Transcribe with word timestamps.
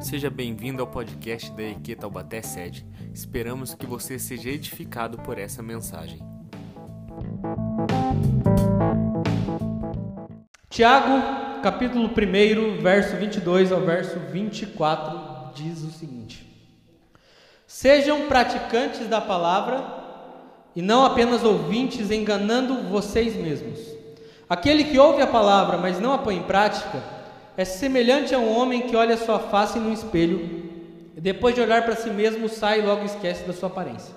Seja 0.00 0.30
bem-vindo 0.30 0.80
ao 0.80 0.88
podcast 0.88 1.52
da 1.52 1.62
EQ 1.62 1.94
Taubaté 1.96 2.40
Sede. 2.40 2.86
Esperamos 3.12 3.74
que 3.74 3.84
você 3.84 4.18
seja 4.18 4.48
edificado 4.48 5.18
por 5.18 5.36
essa 5.36 5.62
mensagem. 5.62 6.18
Tiago, 10.70 11.60
capítulo 11.62 12.08
1, 12.08 12.80
verso 12.80 13.14
22 13.16 13.70
ao 13.70 13.82
verso 13.82 14.18
24, 14.32 15.52
diz 15.54 15.82
o 15.82 15.90
seguinte: 15.90 16.46
Sejam 17.66 18.26
praticantes 18.26 19.06
da 19.06 19.20
palavra 19.20 19.84
e 20.74 20.80
não 20.80 21.04
apenas 21.04 21.44
ouvintes, 21.44 22.10
enganando 22.10 22.88
vocês 22.88 23.36
mesmos. 23.36 23.78
Aquele 24.48 24.84
que 24.84 24.98
ouve 24.98 25.20
a 25.20 25.26
palavra, 25.26 25.76
mas 25.76 26.00
não 26.00 26.14
a 26.14 26.18
põe 26.18 26.36
em 26.38 26.42
prática, 26.42 27.19
é 27.56 27.64
semelhante 27.64 28.34
a 28.34 28.38
um 28.38 28.56
homem 28.56 28.82
que 28.82 28.96
olha 28.96 29.16
sua 29.16 29.38
face 29.38 29.78
no 29.78 29.92
espelho 29.92 30.70
e 31.16 31.20
depois 31.20 31.54
de 31.54 31.60
olhar 31.60 31.84
para 31.84 31.96
si 31.96 32.10
mesmo 32.10 32.48
sai 32.48 32.80
e 32.80 32.82
logo 32.82 33.04
esquece 33.04 33.44
da 33.44 33.52
sua 33.52 33.68
aparência. 33.68 34.14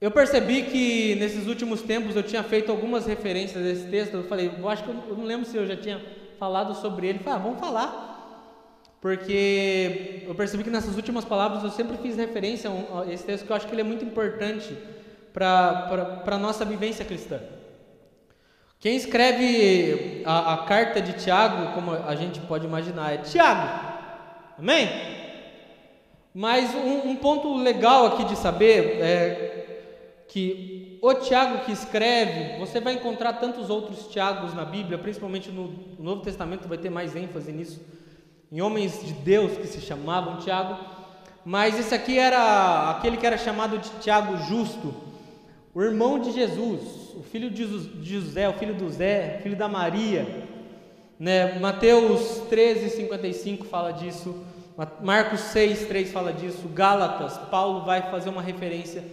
Eu 0.00 0.10
percebi 0.10 0.62
que 0.62 1.14
nesses 1.16 1.46
últimos 1.46 1.82
tempos 1.82 2.16
eu 2.16 2.22
tinha 2.22 2.42
feito 2.42 2.70
algumas 2.70 3.04
referências 3.04 3.62
a 3.62 3.68
esse 3.68 3.86
texto. 3.88 4.14
Eu 4.14 4.24
falei, 4.24 4.50
eu 4.58 4.68
acho 4.68 4.82
que 4.82 4.88
eu 4.88 4.94
não 4.94 5.24
lembro 5.24 5.46
se 5.46 5.54
eu 5.56 5.66
já 5.66 5.76
tinha 5.76 6.00
falado 6.38 6.74
sobre 6.74 7.06
ele. 7.06 7.18
Eu 7.18 7.24
falei, 7.24 7.38
ah, 7.38 7.42
vamos 7.42 7.60
falar. 7.60 8.10
Porque 8.98 10.24
eu 10.26 10.34
percebi 10.34 10.64
que 10.64 10.70
nessas 10.70 10.96
últimas 10.96 11.24
palavras 11.26 11.62
eu 11.62 11.70
sempre 11.70 11.98
fiz 11.98 12.16
referência 12.16 12.70
a 12.70 13.12
esse 13.12 13.24
texto 13.24 13.44
que 13.44 13.52
eu 13.52 13.56
acho 13.56 13.66
que 13.66 13.74
ele 13.74 13.82
é 13.82 13.84
muito 13.84 14.02
importante 14.02 14.74
para 15.34 16.22
a 16.26 16.38
nossa 16.38 16.64
vivência 16.64 17.04
cristã. 17.04 17.38
Quem 18.80 18.96
escreve 18.96 20.22
a, 20.24 20.54
a, 20.54 20.56
carta 20.64 21.02
de 21.02 21.12
Tiago, 21.12 21.74
como 21.74 21.92
a 21.92 22.14
gente 22.16 22.40
pode 22.40 22.64
imaginar, 22.64 23.12
é 23.12 23.18
Tiago. 23.18 23.78
Amém? 24.58 24.88
Mas 26.32 26.74
um, 26.74 27.10
um, 27.10 27.16
ponto 27.16 27.54
legal 27.58 28.06
aqui 28.06 28.24
de 28.24 28.36
saber 28.36 29.02
é 29.02 30.24
que 30.28 30.98
o 31.02 31.12
Tiago 31.12 31.62
que 31.66 31.72
escreve, 31.72 32.58
você 32.58 32.80
vai 32.80 32.94
encontrar 32.94 33.34
tantos 33.34 33.68
outros 33.68 34.06
Tiagos 34.06 34.54
na 34.54 34.64
Bíblia, 34.64 34.96
principalmente 34.96 35.50
no, 35.50 35.68
no 35.98 36.02
Novo 36.02 36.22
Testamento 36.22 36.66
vai 36.66 36.78
ter 36.78 36.88
mais 36.88 37.14
ênfase 37.14 37.52
nisso, 37.52 37.82
em 38.50 38.62
homens 38.62 39.04
de 39.04 39.12
Deus 39.12 39.58
que 39.58 39.66
se 39.66 39.82
chamavam 39.82 40.38
Tiago, 40.38 40.78
mas 41.44 41.78
esse 41.78 41.94
aqui 41.94 42.18
era 42.18 42.90
aquele 42.92 43.18
que 43.18 43.26
era 43.26 43.36
chamado 43.36 43.76
de 43.76 43.90
Tiago 44.00 44.38
justo, 44.38 45.09
o 45.72 45.82
irmão 45.82 46.18
de 46.18 46.32
Jesus, 46.32 46.80
o 47.14 47.22
filho 47.22 47.48
de 47.48 47.64
José, 48.02 48.48
o 48.48 48.54
filho 48.54 48.74
do 48.74 48.90
Zé, 48.90 49.38
filho 49.42 49.56
da 49.56 49.68
Maria. 49.68 50.26
Né? 51.18 51.58
Mateus 51.60 52.42
13, 52.48 52.90
55 52.90 53.66
fala 53.66 53.92
disso. 53.92 54.44
Marcos 55.00 55.40
6, 55.40 55.86
3 55.86 56.10
fala 56.10 56.32
disso. 56.32 56.68
Gálatas, 56.74 57.38
Paulo 57.50 57.84
vai 57.84 58.10
fazer 58.10 58.30
uma 58.30 58.42
referência 58.42 59.04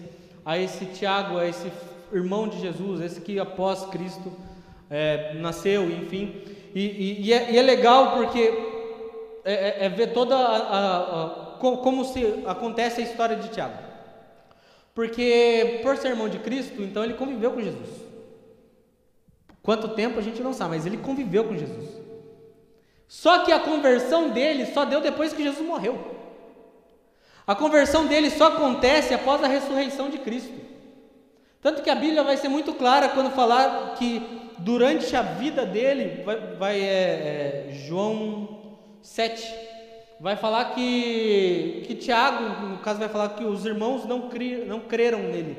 a 0.43 0.57
esse 0.57 0.85
Tiago, 0.85 1.37
a 1.37 1.47
esse 1.47 1.71
irmão 2.11 2.47
de 2.47 2.59
Jesus, 2.59 3.01
esse 3.01 3.21
que 3.21 3.37
após 3.39 3.85
Cristo 3.85 4.31
é, 4.89 5.33
nasceu, 5.35 5.91
enfim. 5.91 6.41
E, 6.73 6.81
e, 6.81 7.21
e, 7.27 7.33
é, 7.33 7.51
e, 7.51 7.57
é, 7.57 7.61
legal 7.61 8.13
porque 8.13 8.39
é, 9.45 9.53
é, 9.53 9.85
é 9.85 9.89
ver 9.89 10.13
toda 10.13 10.35
a, 10.35 10.57
a, 10.57 11.25
a, 11.25 11.29
como 11.59 12.05
se 12.05 12.43
acontece 12.45 13.01
a 13.01 13.03
história 13.03 13.35
de 13.35 13.49
Tiago. 13.49 13.86
Porque 14.97 15.79
por 15.83 15.95
ser 15.95 16.07
irmão 16.07 16.27
de 16.27 16.39
Cristo, 16.39 16.81
então 16.81 17.03
ele 17.03 17.13
conviveu 17.13 17.51
com 17.51 17.61
Jesus. 17.61 17.87
Quanto 19.61 19.89
tempo 19.89 20.17
a 20.17 20.23
gente 20.23 20.41
não 20.41 20.53
sabe, 20.53 20.71
mas 20.71 20.87
ele 20.87 20.97
conviveu 20.97 21.43
com 21.43 21.55
Jesus. 21.55 22.01
Só 23.07 23.45
que 23.45 23.51
a 23.51 23.59
conversão 23.59 24.31
dele 24.31 24.65
só 24.65 24.85
deu 24.85 24.99
depois 24.99 25.31
que 25.33 25.43
Jesus 25.43 25.63
morreu. 25.63 26.15
A 27.45 27.53
conversão 27.53 28.07
dele 28.07 28.31
só 28.31 28.47
acontece 28.47 29.13
após 29.13 29.43
a 29.43 29.47
ressurreição 29.47 30.09
de 30.09 30.17
Cristo. 30.17 30.59
Tanto 31.61 31.83
que 31.83 31.91
a 31.91 31.95
Bíblia 31.95 32.23
vai 32.23 32.35
ser 32.35 32.47
muito 32.47 32.73
clara 32.73 33.09
quando 33.09 33.29
falar 33.29 33.93
que 33.99 34.51
durante 34.57 35.15
a 35.15 35.21
vida 35.21 35.63
dele, 35.63 36.23
vai, 36.23 36.37
vai 36.55 36.81
é, 36.81 37.67
é, 37.69 37.71
João 37.85 38.79
7, 39.03 39.66
vai 40.19 40.35
falar 40.35 40.73
que, 40.73 41.83
que 41.85 41.95
Tiago, 41.95 42.67
no 42.67 42.77
caso, 42.79 42.99
vai 42.99 43.09
falar 43.09 43.29
que 43.29 43.43
os 43.43 43.65
irmãos 43.65 44.05
não, 44.05 44.29
cri, 44.29 44.65
não 44.65 44.79
creram 44.79 45.19
nele, 45.19 45.57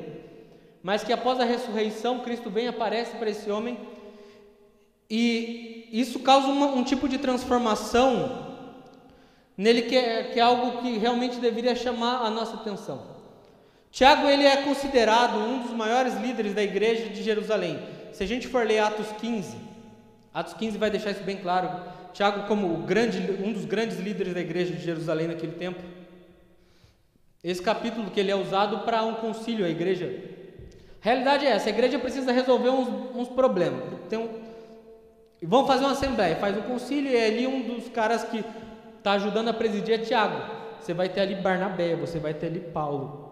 mas 0.83 1.03
que 1.03 1.13
após 1.13 1.39
a 1.39 1.45
ressurreição, 1.45 2.19
Cristo 2.19 2.49
vem 2.49 2.67
aparece 2.67 3.15
para 3.17 3.29
esse 3.29 3.49
homem, 3.49 3.77
e 5.09 5.89
isso 5.91 6.19
causa 6.19 6.47
uma, 6.47 6.67
um 6.67 6.83
tipo 6.83 7.07
de 7.07 7.17
transformação 7.17 8.47
nele 9.57 9.81
que 9.83 9.95
é, 9.95 10.23
que 10.23 10.39
é 10.39 10.43
algo 10.43 10.81
que 10.81 10.97
realmente 10.97 11.37
deveria 11.37 11.75
chamar 11.75 12.25
a 12.25 12.29
nossa 12.29 12.55
atenção. 12.55 13.19
Tiago 13.91 14.27
ele 14.27 14.45
é 14.45 14.57
considerado 14.57 15.37
um 15.37 15.63
dos 15.63 15.71
maiores 15.71 16.15
líderes 16.15 16.53
da 16.53 16.61
igreja 16.61 17.09
de 17.09 17.23
Jerusalém. 17.23 17.79
Se 18.13 18.23
a 18.23 18.27
gente 18.27 18.47
for 18.47 18.65
ler 18.65 18.79
Atos 18.79 19.07
15, 19.19 19.57
Atos 20.33 20.53
15 20.53 20.77
vai 20.77 20.89
deixar 20.89 21.11
isso 21.11 21.23
bem 21.23 21.37
claro. 21.37 21.69
Tiago, 22.13 22.47
como 22.47 22.85
grande, 22.85 23.19
um 23.43 23.53
dos 23.53 23.65
grandes 23.65 23.99
líderes 23.99 24.33
da 24.33 24.39
igreja 24.39 24.73
de 24.73 24.83
Jerusalém 24.83 25.27
naquele 25.27 25.53
tempo, 25.53 25.79
esse 27.43 27.61
capítulo 27.61 28.11
que 28.11 28.19
ele 28.19 28.31
é 28.31 28.35
usado 28.35 28.79
para 28.79 29.03
um 29.03 29.15
concílio, 29.15 29.65
a 29.65 29.69
igreja. 29.69 30.13
A 31.01 31.05
realidade 31.05 31.45
é 31.45 31.51
essa: 31.51 31.69
a 31.69 31.71
igreja 31.71 31.97
precisa 31.97 32.31
resolver 32.31 32.69
uns, 32.69 32.87
uns 33.15 33.29
problemas. 33.29 33.81
Tem 34.09 34.19
um, 34.19 34.27
vão 35.41 35.65
fazer 35.65 35.85
uma 35.85 35.93
assembleia, 35.93 36.35
faz 36.35 36.57
um 36.57 36.63
concílio 36.63 37.11
e 37.11 37.15
é 37.15 37.27
ali 37.27 37.47
um 37.47 37.61
dos 37.61 37.87
caras 37.89 38.23
que 38.23 38.43
está 38.97 39.13
ajudando 39.13 39.47
a 39.47 39.53
presidir 39.53 39.95
é 39.95 39.97
Tiago. 39.99 40.59
Você 40.79 40.93
vai 40.93 41.07
ter 41.07 41.21
ali 41.21 41.35
Barnabé, 41.35 41.95
você 41.95 42.19
vai 42.19 42.33
ter 42.33 42.47
ali 42.47 42.59
Paulo. 42.59 43.29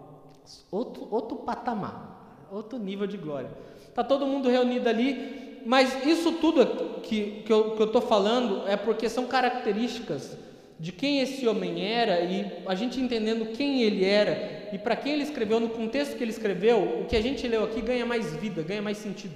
Outro, 0.71 1.07
outro 1.11 1.37
patamar, 1.37 2.47
outro 2.51 2.77
nível 2.79 3.07
de 3.07 3.17
glória. 3.17 3.49
Está 3.87 4.03
todo 4.03 4.25
mundo 4.25 4.49
reunido 4.49 4.87
ali 4.87 5.46
mas 5.67 6.05
isso 6.05 6.31
tudo 6.31 7.01
que, 7.03 7.43
que 7.45 7.51
eu 7.51 7.75
estou 7.77 8.01
falando 8.01 8.65
é 8.69 8.77
porque 8.77 9.09
são 9.09 9.27
características 9.27 10.37
de 10.79 10.93
quem 10.93 11.19
esse 11.19 11.45
homem 11.45 11.85
era 11.85 12.21
e 12.21 12.63
a 12.65 12.73
gente 12.73 13.01
entendendo 13.01 13.51
quem 13.51 13.81
ele 13.81 14.05
era 14.05 14.69
e 14.71 14.77
para 14.77 14.95
quem 14.95 15.11
ele 15.11 15.23
escreveu, 15.23 15.59
no 15.59 15.67
contexto 15.67 16.15
que 16.15 16.23
ele 16.23 16.31
escreveu, 16.31 17.01
o 17.01 17.05
que 17.05 17.17
a 17.17 17.21
gente 17.21 17.45
leu 17.45 17.65
aqui 17.65 17.81
ganha 17.81 18.05
mais 18.05 18.33
vida, 18.37 18.63
ganha 18.63 18.81
mais 18.81 18.95
sentido. 18.95 19.33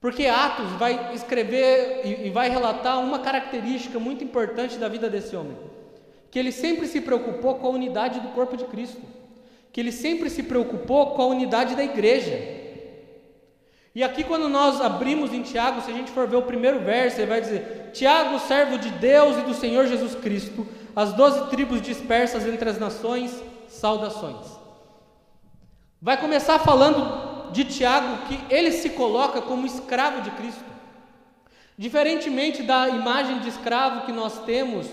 Porque 0.00 0.26
Atos 0.26 0.72
vai 0.72 1.14
escrever 1.14 2.00
e, 2.04 2.26
e 2.26 2.30
vai 2.30 2.50
relatar 2.50 2.98
uma 3.00 3.20
característica 3.20 3.96
muito 4.00 4.24
importante 4.24 4.76
da 4.76 4.88
vida 4.88 5.08
desse 5.08 5.36
homem: 5.36 5.56
que 6.32 6.38
ele 6.38 6.50
sempre 6.50 6.88
se 6.88 7.00
preocupou 7.00 7.54
com 7.54 7.68
a 7.68 7.70
unidade 7.70 8.18
do 8.18 8.30
corpo 8.30 8.56
de 8.56 8.64
Cristo, 8.64 9.02
que 9.72 9.78
ele 9.78 9.92
sempre 9.92 10.28
se 10.28 10.42
preocupou 10.42 11.12
com 11.12 11.22
a 11.22 11.26
unidade 11.26 11.76
da 11.76 11.84
igreja. 11.84 12.58
E 13.94 14.04
aqui, 14.04 14.22
quando 14.22 14.48
nós 14.48 14.80
abrimos 14.80 15.32
em 15.34 15.42
Tiago, 15.42 15.80
se 15.80 15.90
a 15.90 15.94
gente 15.94 16.12
for 16.12 16.26
ver 16.28 16.36
o 16.36 16.42
primeiro 16.42 16.78
verso, 16.80 17.18
ele 17.18 17.26
vai 17.26 17.40
dizer: 17.40 17.90
Tiago, 17.92 18.38
servo 18.38 18.78
de 18.78 18.88
Deus 18.90 19.36
e 19.38 19.42
do 19.42 19.54
Senhor 19.54 19.86
Jesus 19.86 20.14
Cristo, 20.14 20.66
as 20.94 21.12
doze 21.12 21.50
tribos 21.50 21.82
dispersas 21.82 22.46
entre 22.46 22.68
as 22.68 22.78
nações, 22.78 23.42
saudações. 23.68 24.46
Vai 26.00 26.16
começar 26.18 26.60
falando 26.60 27.50
de 27.52 27.64
Tiago 27.64 28.26
que 28.28 28.38
ele 28.48 28.70
se 28.70 28.90
coloca 28.90 29.42
como 29.42 29.66
escravo 29.66 30.22
de 30.22 30.30
Cristo. 30.30 30.70
Diferentemente 31.76 32.62
da 32.62 32.88
imagem 32.88 33.40
de 33.40 33.48
escravo 33.48 34.06
que 34.06 34.12
nós 34.12 34.44
temos, 34.44 34.86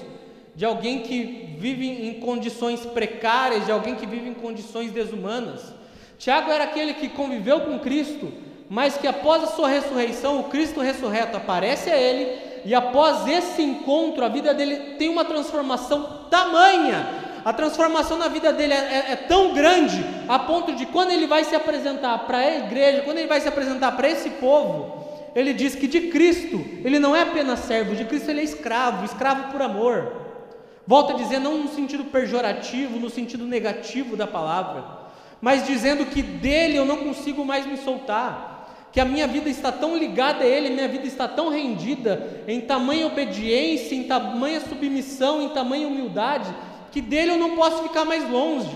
de 0.55 0.65
alguém 0.65 1.01
que 1.01 1.55
vive 1.59 1.87
em 1.87 2.19
condições 2.19 2.83
precárias, 2.85 3.65
de 3.65 3.71
alguém 3.71 3.95
que 3.95 4.07
vive 4.07 4.27
em 4.27 4.33
condições 4.33 4.91
desumanas, 4.91 5.73
Tiago 6.17 6.49
era 6.49 6.63
aquele 6.63 6.95
que 6.95 7.09
conviveu 7.09 7.61
com 7.61 7.77
Cristo 7.79 8.46
mas 8.69 8.97
que 8.97 9.07
após 9.07 9.43
a 9.43 9.47
sua 9.47 9.69
ressurreição, 9.69 10.39
o 10.39 10.45
Cristo 10.45 10.81
ressurreto 10.81 11.37
aparece 11.37 11.89
a 11.89 11.95
ele, 11.95 12.47
e 12.65 12.75
após 12.75 13.25
esse 13.27 13.61
encontro, 13.61 14.25
a 14.25 14.29
vida 14.29 14.53
dele 14.53 14.95
tem 14.97 15.07
uma 15.07 15.23
transformação 15.23 16.27
tamanha, 16.29 17.07
a 17.45 17.53
transformação 17.53 18.17
na 18.17 18.27
vida 18.27 18.51
dele 18.51 18.73
é, 18.73 18.77
é, 18.77 19.11
é 19.13 19.15
tão 19.15 19.53
grande, 19.53 20.03
a 20.27 20.37
ponto 20.37 20.73
de 20.73 20.85
quando 20.85 21.11
ele 21.11 21.27
vai 21.27 21.45
se 21.45 21.55
apresentar 21.55 22.17
para 22.25 22.39
a 22.39 22.57
igreja, 22.57 23.03
quando 23.03 23.19
ele 23.19 23.27
vai 23.27 23.39
se 23.39 23.47
apresentar 23.47 23.93
para 23.93 24.09
esse 24.09 24.31
povo, 24.31 25.05
ele 25.33 25.53
diz 25.53 25.73
que 25.73 25.87
de 25.87 26.09
Cristo, 26.09 26.57
ele 26.83 26.99
não 26.99 27.15
é 27.15 27.21
apenas 27.21 27.59
servo, 27.59 27.95
de 27.95 28.03
Cristo 28.03 28.29
ele 28.29 28.41
é 28.41 28.43
escravo, 28.43 29.05
escravo 29.05 29.51
por 29.51 29.61
amor. 29.61 30.27
Volta 30.85 31.13
a 31.13 31.15
dizer, 31.15 31.39
não 31.39 31.57
no 31.57 31.69
sentido 31.69 32.05
pejorativo, 32.05 32.99
no 32.99 33.09
sentido 33.09 33.45
negativo 33.45 34.17
da 34.17 34.25
palavra, 34.25 34.83
mas 35.39 35.65
dizendo 35.65 36.05
que 36.05 36.21
dele 36.21 36.77
eu 36.77 36.85
não 36.85 36.97
consigo 36.97 37.45
mais 37.45 37.65
me 37.65 37.77
soltar 37.77 38.56
que 38.91 38.99
a 38.99 39.05
minha 39.05 39.27
vida 39.27 39.49
está 39.49 39.71
tão 39.71 39.97
ligada 39.97 40.43
a 40.43 40.47
Ele, 40.47 40.69
minha 40.69 40.87
vida 40.87 41.05
está 41.05 41.27
tão 41.27 41.49
rendida 41.49 42.43
em 42.47 42.61
tamanha 42.61 43.07
obediência, 43.07 43.95
em 43.95 44.03
tamanha 44.03 44.59
submissão, 44.61 45.41
em 45.41 45.49
tamanha 45.49 45.87
humildade, 45.87 46.53
que 46.91 47.01
dele 47.01 47.31
eu 47.31 47.37
não 47.37 47.55
posso 47.55 47.83
ficar 47.83 48.05
mais 48.05 48.29
longe. 48.29 48.75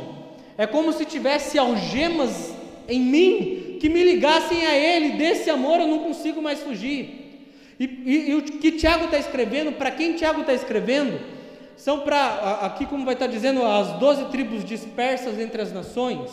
É 0.58 0.68
como 0.68 0.92
se 0.94 1.06
tivesse 1.06 1.58
algemas 1.58 2.54
em 2.88 3.00
mim 3.00 3.78
que 3.80 3.90
me 3.90 4.04
ligassem 4.04 4.66
a 4.66 4.76
Ele, 4.76 5.18
desse 5.18 5.50
amor 5.50 5.80
eu 5.80 5.88
não 5.88 6.00
consigo 6.00 6.42
mais 6.42 6.60
fugir. 6.60 7.22
E, 7.80 7.86
e, 7.86 8.30
e 8.30 8.36
o 8.36 8.44
que 8.44 8.74
Tiago 8.74 9.06
está 9.06 9.18
escrevendo, 9.18 9.72
para 9.72 9.90
quem 9.90 10.14
Tiago 10.14 10.42
está 10.42 10.54
escrevendo, 10.54 11.20
são 11.76 12.02
para, 12.02 12.60
aqui 12.62 12.86
como 12.86 13.04
vai 13.04 13.16
estar 13.16 13.26
dizendo, 13.26 13.66
as 13.66 13.94
doze 13.94 14.26
tribos 14.26 14.64
dispersas 14.64 15.40
entre 15.40 15.64
as 15.64 15.74
nações. 15.74 16.30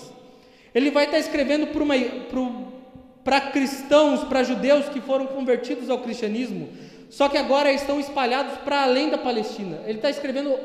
Ele 0.75 0.91
vai 0.91 1.07
estar 1.07 1.19
escrevendo 1.19 1.69
para 1.69 2.39
cristãos, 3.41 4.25
para 4.25 4.43
judeus 4.43 4.89
que 4.89 5.01
foram 5.01 5.27
convertidos 5.27 5.91
ao 5.91 5.99
cristianismo, 5.99 6.69
só 7.11 7.29
que 7.29 7.37
agora 7.37 7.73
estão 7.73 7.99
espalhados 7.99 8.59
para 8.59 8.83
além 8.83 9.11
da 9.11 9.19
Palestina. 9.19 9.81
Ele 9.85 9.99
está 9.99 10.11
escrevendo 10.11 10.59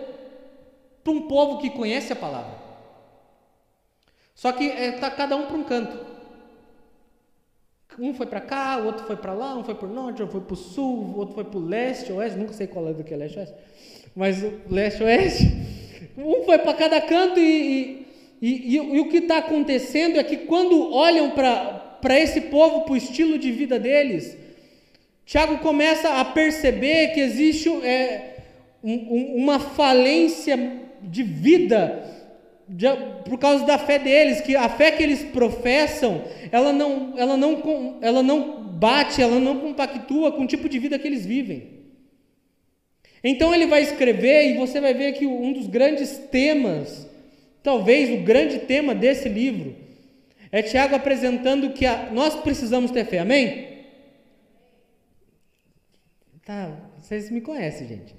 para 1.04 1.14
um 1.14 1.28
povo 1.28 1.60
que 1.60 1.70
conhece 1.70 2.14
a 2.14 2.16
palavra. 2.16 2.64
Só 4.34 4.52
que 4.52 4.66
está 4.66 4.82
é, 4.82 4.92
tá 4.92 5.12
cada 5.12 5.36
um 5.36 5.46
para 5.46 5.58
um 5.58 5.64
canto. 5.64 6.14
Um 8.00 8.14
foi 8.14 8.26
para 8.26 8.42
cá, 8.42 8.80
o 8.80 8.86
outro 8.88 9.06
foi 9.06 9.16
para 9.16 9.34
lá, 9.34 9.56
um 9.56 9.64
foi 9.64 9.76
para 9.76 9.88
o 9.88 9.94
norte, 9.94 10.22
outro 10.22 10.40
foi 10.40 10.42
para 10.42 10.54
o 10.54 10.58
sul, 10.58 11.14
o 11.16 11.18
outro 11.18 11.36
foi 11.36 11.44
para 11.44 11.60
o 11.60 11.66
leste, 11.66 12.12
oeste, 12.12 12.40
nunca 12.40 12.54
sei 12.54 12.66
qual 12.66 12.88
é 12.88 12.94
do 12.94 13.04
que 13.04 13.14
é 13.14 13.18
leste 13.18 13.38
oeste, 13.38 13.56
mas 14.16 14.38
leste 14.70 15.04
oeste. 15.04 15.44
Um 16.18 16.44
foi 16.44 16.60
para 16.60 16.74
cada 16.74 17.02
canto 17.02 17.40
e, 17.40 18.06
e, 18.40 18.76
e, 18.76 18.76
e 18.76 19.00
o 19.00 19.10
que 19.10 19.18
está 19.18 19.38
acontecendo 19.38 20.20
é 20.20 20.24
que 20.24 20.38
quando 20.38 20.94
olham 20.94 21.32
para 21.32 21.83
esse 22.12 22.42
povo, 22.42 22.82
para 22.82 22.94
o 22.94 22.98
estilo 22.98 23.38
de 23.38 23.52
vida 23.52 23.80
deles, 23.80 24.38
Tiago 25.26 25.60
começa 25.60 26.20
a 26.20 26.26
perceber 26.26 27.14
que 27.14 27.20
existe 27.20 27.70
é, 27.86 28.38
um, 28.84 29.36
uma 29.38 29.60
falência 29.60 30.82
de 31.02 31.24
vida 31.24 32.04
de, 32.68 32.88
por 33.26 33.38
causa 33.38 33.66
da 33.66 33.78
fé 33.78 34.00
deles, 34.00 34.42
que 34.42 34.56
a 34.56 34.70
fé 34.70 34.92
que 34.92 35.04
eles 35.04 35.24
professam, 35.24 36.24
ela 36.52 36.74
não, 36.74 37.14
ela 37.18 37.38
não, 37.38 37.98
ela 38.02 38.24
não 38.24 38.64
bate, 38.64 39.22
ela 39.22 39.40
não 39.40 39.60
compactua 39.60 40.32
com 40.32 40.44
o 40.44 40.48
tipo 40.48 40.68
de 40.68 40.80
vida 40.80 41.00
que 41.00 41.08
eles 41.08 41.26
vivem. 41.26 41.84
Então 43.24 43.56
ele 43.56 43.68
vai 43.68 43.82
escrever 43.82 44.52
e 44.52 44.58
você 44.58 44.82
vai 44.82 44.94
ver 44.94 45.14
que 45.14 45.26
um 45.26 45.54
dos 45.54 45.68
grandes 45.68 46.18
temas, 46.30 47.08
talvez 47.62 48.10
o 48.10 48.24
grande 48.24 48.60
tema 48.60 48.94
desse 48.94 49.30
livro, 49.30 49.83
é 50.54 50.62
Tiago 50.62 50.94
apresentando 50.96 51.72
que 51.72 51.84
a, 51.84 52.12
nós 52.12 52.36
precisamos 52.36 52.92
ter 52.92 53.06
fé, 53.06 53.18
amém? 53.18 53.88
Tá, 56.46 56.72
vocês 57.00 57.32
me 57.32 57.42
conhecem, 57.42 57.88
gente. 57.88 58.16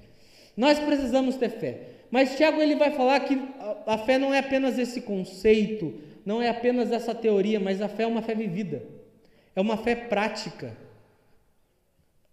Nós 0.56 0.80
precisamos 0.80 1.36
ter 1.36 1.50
fé. 1.50 1.80
Mas 2.10 2.36
Tiago 2.36 2.60
ele 2.60 2.74
vai 2.74 2.90
falar 2.90 3.20
que 3.20 3.40
a, 3.60 3.94
a 3.94 3.98
fé 3.98 4.18
não 4.18 4.34
é 4.34 4.40
apenas 4.40 4.80
esse 4.80 5.02
conceito, 5.02 5.94
não 6.26 6.42
é 6.42 6.48
apenas 6.48 6.90
essa 6.90 7.14
teoria, 7.14 7.60
mas 7.60 7.80
a 7.80 7.88
fé 7.88 8.02
é 8.02 8.06
uma 8.08 8.20
fé 8.20 8.34
vivida. 8.34 8.82
É 9.54 9.60
uma 9.60 9.76
fé 9.76 9.94
prática. 9.94 10.76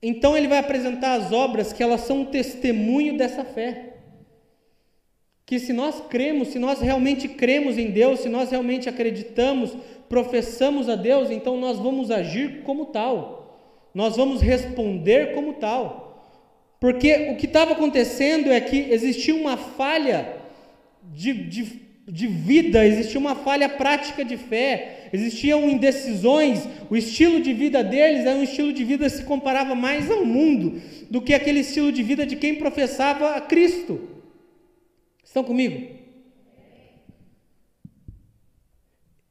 Então 0.01 0.36
ele 0.36 0.48
vai 0.48 0.57
apresentar 0.57 1.13
as 1.13 1.31
obras 1.31 1.71
que 1.71 1.83
elas 1.83 2.01
são 2.01 2.21
um 2.21 2.25
testemunho 2.25 3.15
dessa 3.15 3.45
fé. 3.45 3.90
Que 5.45 5.59
se 5.59 5.73
nós 5.73 6.01
cremos, 6.09 6.49
se 6.49 6.59
nós 6.59 6.79
realmente 6.79 7.27
cremos 7.27 7.77
em 7.77 7.91
Deus, 7.91 8.21
se 8.21 8.29
nós 8.29 8.51
realmente 8.51 8.88
acreditamos, 8.88 9.75
professamos 10.07 10.89
a 10.89 10.95
Deus, 10.95 11.29
então 11.29 11.57
nós 11.57 11.77
vamos 11.77 12.11
agir 12.11 12.63
como 12.63 12.88
tal. 12.88 13.41
Nós 13.93 14.15
vamos 14.15 14.41
responder 14.41 15.33
como 15.33 15.53
tal. 15.53 16.11
Porque 16.81 17.29
o 17.31 17.35
que 17.35 17.45
estava 17.45 17.73
acontecendo 17.73 18.51
é 18.51 18.59
que 18.59 18.75
existia 18.89 19.35
uma 19.35 19.55
falha 19.55 20.38
de, 21.13 21.31
de, 21.31 21.81
de 22.07 22.27
vida, 22.27 22.85
existia 22.85 23.19
uma 23.19 23.35
falha 23.35 23.69
prática 23.69 24.25
de 24.25 24.35
fé, 24.35 25.09
existiam 25.13 25.69
indecisões, 25.69 26.67
o 26.89 26.97
estilo 26.97 27.39
de 27.39 27.53
vida 27.53 27.83
deles 27.83 28.25
era 28.25 28.35
um 28.35 28.43
estilo 28.43 28.73
de 28.73 28.83
vida 28.83 29.05
que 29.05 29.15
se 29.15 29.23
comparava 29.23 29.75
mais 29.75 30.09
ao 30.09 30.25
mundo 30.25 30.81
do 31.09 31.21
que 31.21 31.33
aquele 31.33 31.59
estilo 31.59 31.91
de 31.91 32.01
vida 32.01 32.25
de 32.25 32.35
quem 32.35 32.55
professava 32.55 33.35
a 33.35 33.41
Cristo. 33.41 34.10
Estão 35.31 35.45
comigo? 35.45 35.87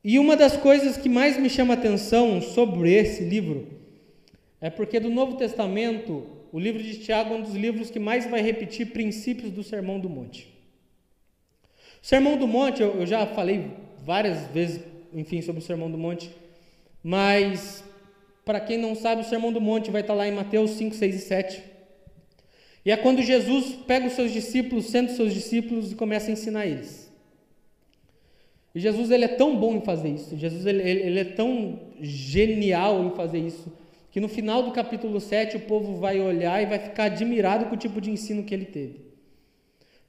E 0.03 0.19
uma 0.19 0.35
das 0.35 0.57
coisas 0.57 0.97
que 0.97 1.11
mais 1.11 1.39
me 1.39 1.51
chama 1.51 1.75
atenção 1.75 2.41
sobre 2.41 2.91
esse 2.91 3.23
livro 3.23 3.69
é 4.63 4.71
porque 4.71 4.99
do 4.99 5.11
Novo 5.11 5.37
Testamento 5.37 6.27
o 6.51 6.59
livro 6.59 6.83
de 6.83 7.01
Tiago 7.01 7.35
é 7.35 7.37
um 7.37 7.43
dos 7.43 7.55
livros 7.55 7.91
que 7.91 7.99
mais 7.99 8.25
vai 8.25 8.41
repetir 8.41 8.93
princípios 8.93 9.53
do 9.53 9.63
Sermão 9.63 10.01
do 10.01 10.09
Monte. 10.09 10.49
O 12.03 12.07
Sermão 12.07 12.39
do 12.39 12.49
Monte, 12.49 12.81
eu, 12.81 12.99
eu 13.01 13.07
já 13.07 13.27
falei 13.27 13.71
várias 13.99 14.47
vezes, 14.47 14.83
enfim, 15.13 15.43
sobre 15.43 15.61
o 15.61 15.65
Sermão 15.67 15.91
do 15.91 15.99
Monte, 15.99 16.35
mas 17.03 17.85
para 18.43 18.59
quem 18.59 18.79
não 18.79 18.95
sabe, 18.95 19.21
o 19.21 19.27
Sermão 19.27 19.53
do 19.53 19.61
Monte 19.61 19.91
vai 19.91 20.01
estar 20.01 20.15
lá 20.15 20.27
em 20.27 20.33
Mateus 20.33 20.71
5, 20.71 20.95
6 20.95 21.15
e 21.15 21.19
7. 21.19 21.70
E 22.85 22.91
é 22.91 22.97
quando 22.97 23.23
Jesus 23.23 23.77
pega 23.87 24.07
os 24.07 24.15
seus 24.15 24.33
discípulos, 24.33 24.87
senta 24.87 25.11
os 25.11 25.17
seus 25.17 25.35
discípulos 25.35 25.93
e 25.93 25.95
começa 25.95 26.31
a 26.31 26.33
ensinar 26.33 26.67
eles. 26.67 27.11
E 28.75 28.81
Jesus 28.81 29.11
ele 29.11 29.25
é 29.25 29.29
tão 29.29 29.57
bom 29.57 29.75
em 29.75 29.81
fazer 29.81 30.09
isso, 30.09 30.37
Jesus 30.37 30.65
ele, 30.65 30.83
ele 30.83 31.19
é 31.19 31.25
tão 31.25 31.81
genial 32.01 33.05
em 33.05 33.11
fazer 33.11 33.39
isso, 33.39 33.73
que 34.11 34.21
no 34.21 34.29
final 34.29 34.63
do 34.63 34.71
capítulo 34.71 35.21
7 35.21 35.57
o 35.57 35.61
povo 35.61 35.97
vai 35.97 36.21
olhar 36.21 36.63
e 36.63 36.67
vai 36.67 36.79
ficar 36.79 37.05
admirado 37.05 37.67
com 37.67 37.75
o 37.75 37.79
tipo 37.79 38.01
de 38.01 38.11
ensino 38.11 38.45
que 38.45 38.55
ele 38.55 38.65
teve. 38.65 39.11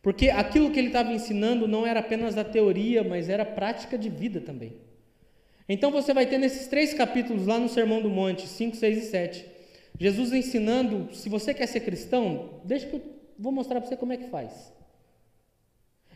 Porque 0.02 0.30
aquilo 0.30 0.72
que 0.72 0.80
ele 0.80 0.88
estava 0.88 1.12
ensinando 1.14 1.68
não 1.68 1.86
era 1.86 2.00
apenas 2.00 2.38
a 2.38 2.44
teoria, 2.44 3.04
mas 3.04 3.30
era 3.30 3.44
a 3.44 3.46
prática 3.46 3.98
de 3.98 4.10
vida 4.10 4.42
também. 4.42 4.74
Então 5.70 5.92
você 5.92 6.14
vai 6.14 6.26
ter 6.26 6.38
nesses 6.38 6.68
três 6.68 6.94
capítulos 6.94 7.46
lá 7.46 7.60
no 7.60 7.70
Sermão 7.70 8.02
do 8.02 8.10
Monte, 8.10 8.48
5, 8.48 8.76
6 8.76 8.98
e 8.98 9.02
7, 9.02 9.46
Jesus 10.00 10.34
ensinando, 10.34 11.14
se 11.14 11.30
você 11.30 11.54
quer 11.54 11.68
ser 11.68 11.82
cristão, 11.82 12.62
deixa 12.64 12.88
que 12.88 12.96
eu 12.96 13.02
vou 13.38 13.52
mostrar 13.52 13.80
para 13.80 13.90
você 13.90 13.96
como 13.98 14.14
é 14.14 14.18
que 14.18 14.30
faz. 14.30 14.74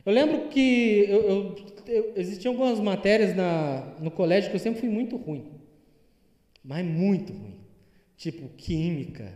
Eu 0.05 0.13
lembro 0.13 0.49
que 0.49 1.05
eu, 1.07 1.21
eu, 1.21 1.55
eu, 1.87 2.13
existiam 2.15 2.53
algumas 2.53 2.79
matérias 2.79 3.35
na, 3.35 3.95
no 3.99 4.11
colégio 4.11 4.49
que 4.49 4.55
eu 4.55 4.59
sempre 4.59 4.79
fui 4.79 4.89
muito 4.89 5.17
ruim, 5.17 5.51
mas 6.63 6.85
muito 6.85 7.33
ruim 7.33 7.65
tipo 8.17 8.47
química, 8.55 9.33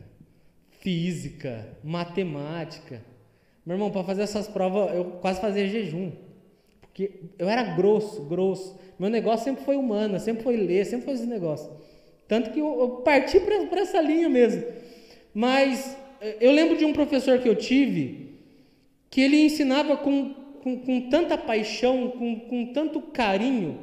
física, 0.79 1.77
matemática. 1.83 3.01
Meu 3.65 3.75
irmão, 3.75 3.91
para 3.91 4.03
fazer 4.03 4.23
essas 4.23 4.47
provas, 4.47 4.95
eu 4.95 5.05
quase 5.21 5.41
fazia 5.41 5.67
jejum. 5.67 6.11
Porque 6.81 7.11
eu 7.37 7.47
era 7.47 7.75
grosso, 7.75 8.23
grosso. 8.23 8.79
Meu 8.97 9.09
negócio 9.09 9.45
sempre 9.45 9.63
foi 9.63 9.75
humana, 9.75 10.19
sempre 10.19 10.43
foi 10.43 10.57
ler, 10.57 10.85
sempre 10.85 11.05
foi 11.05 11.13
esse 11.13 11.25
negócio. 11.25 11.71
Tanto 12.29 12.51
que 12.51 12.59
eu, 12.59 12.79
eu 12.79 12.89
parti 12.97 13.39
para 13.39 13.81
essa 13.81 13.99
linha 13.99 14.29
mesmo. 14.29 14.63
Mas 15.33 15.97
eh, 16.21 16.37
eu 16.39 16.51
lembro 16.51 16.77
de 16.77 16.85
um 16.85 16.93
professor 16.93 17.39
que 17.39 17.49
eu 17.49 17.55
tive 17.55 18.29
que 19.09 19.19
ele 19.19 19.41
ensinava 19.41 19.97
com, 19.97 20.35
com, 20.61 20.77
com 20.77 21.09
tanta 21.09 21.35
paixão, 21.35 22.11
com, 22.11 22.39
com 22.41 22.71
tanto 22.71 23.01
carinho, 23.01 23.79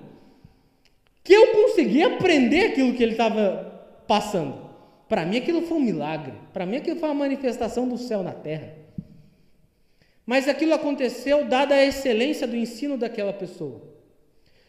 que 1.24 1.32
eu 1.32 1.48
conseguia 1.48 2.06
aprender 2.06 2.66
aquilo 2.66 2.94
que 2.94 3.02
ele 3.02 3.12
estava 3.12 3.82
passando. 4.06 4.64
Para 5.08 5.26
mim 5.26 5.38
aquilo 5.38 5.62
foi 5.62 5.78
um 5.78 5.82
milagre. 5.82 6.34
Para 6.52 6.64
mim 6.64 6.76
aquilo 6.76 7.00
foi 7.00 7.08
uma 7.08 7.16
manifestação 7.16 7.88
do 7.88 7.98
céu 7.98 8.22
na 8.22 8.32
terra. 8.32 8.72
Mas 10.24 10.46
aquilo 10.46 10.72
aconteceu 10.72 11.44
dada 11.46 11.74
a 11.74 11.84
excelência 11.84 12.46
do 12.46 12.54
ensino 12.54 12.96
daquela 12.96 13.32
pessoa. 13.32 13.95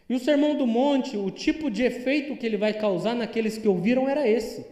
E 0.09 0.15
o 0.15 0.19
Sermão 0.19 0.55
do 0.55 0.65
Monte, 0.65 1.17
o 1.17 1.29
tipo 1.29 1.69
de 1.69 1.83
efeito 1.83 2.35
que 2.37 2.45
ele 2.45 2.57
vai 2.57 2.73
causar 2.73 3.13
naqueles 3.13 3.57
que 3.57 3.67
ouviram 3.67 4.07
era 4.07 4.27
esse. 4.27 4.65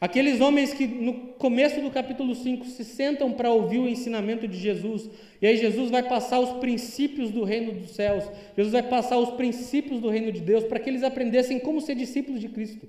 Aqueles 0.00 0.40
homens 0.40 0.74
que 0.74 0.86
no 0.86 1.14
começo 1.38 1.80
do 1.80 1.90
capítulo 1.90 2.34
5 2.34 2.66
se 2.66 2.84
sentam 2.84 3.32
para 3.32 3.50
ouvir 3.50 3.78
o 3.78 3.88
ensinamento 3.88 4.46
de 4.46 4.58
Jesus, 4.58 5.08
e 5.40 5.46
aí 5.46 5.56
Jesus 5.56 5.90
vai 5.90 6.02
passar 6.02 6.40
os 6.40 6.50
princípios 6.58 7.30
do 7.30 7.42
reino 7.42 7.72
dos 7.72 7.90
céus, 7.90 8.24
Jesus 8.56 8.72
vai 8.72 8.82
passar 8.82 9.18
os 9.18 9.30
princípios 9.30 10.00
do 10.00 10.10
reino 10.10 10.30
de 10.30 10.40
Deus, 10.40 10.64
para 10.64 10.78
que 10.78 10.90
eles 10.90 11.02
aprendessem 11.02 11.58
como 11.58 11.80
ser 11.80 11.94
discípulos 11.94 12.40
de 12.40 12.48
Cristo. 12.48 12.86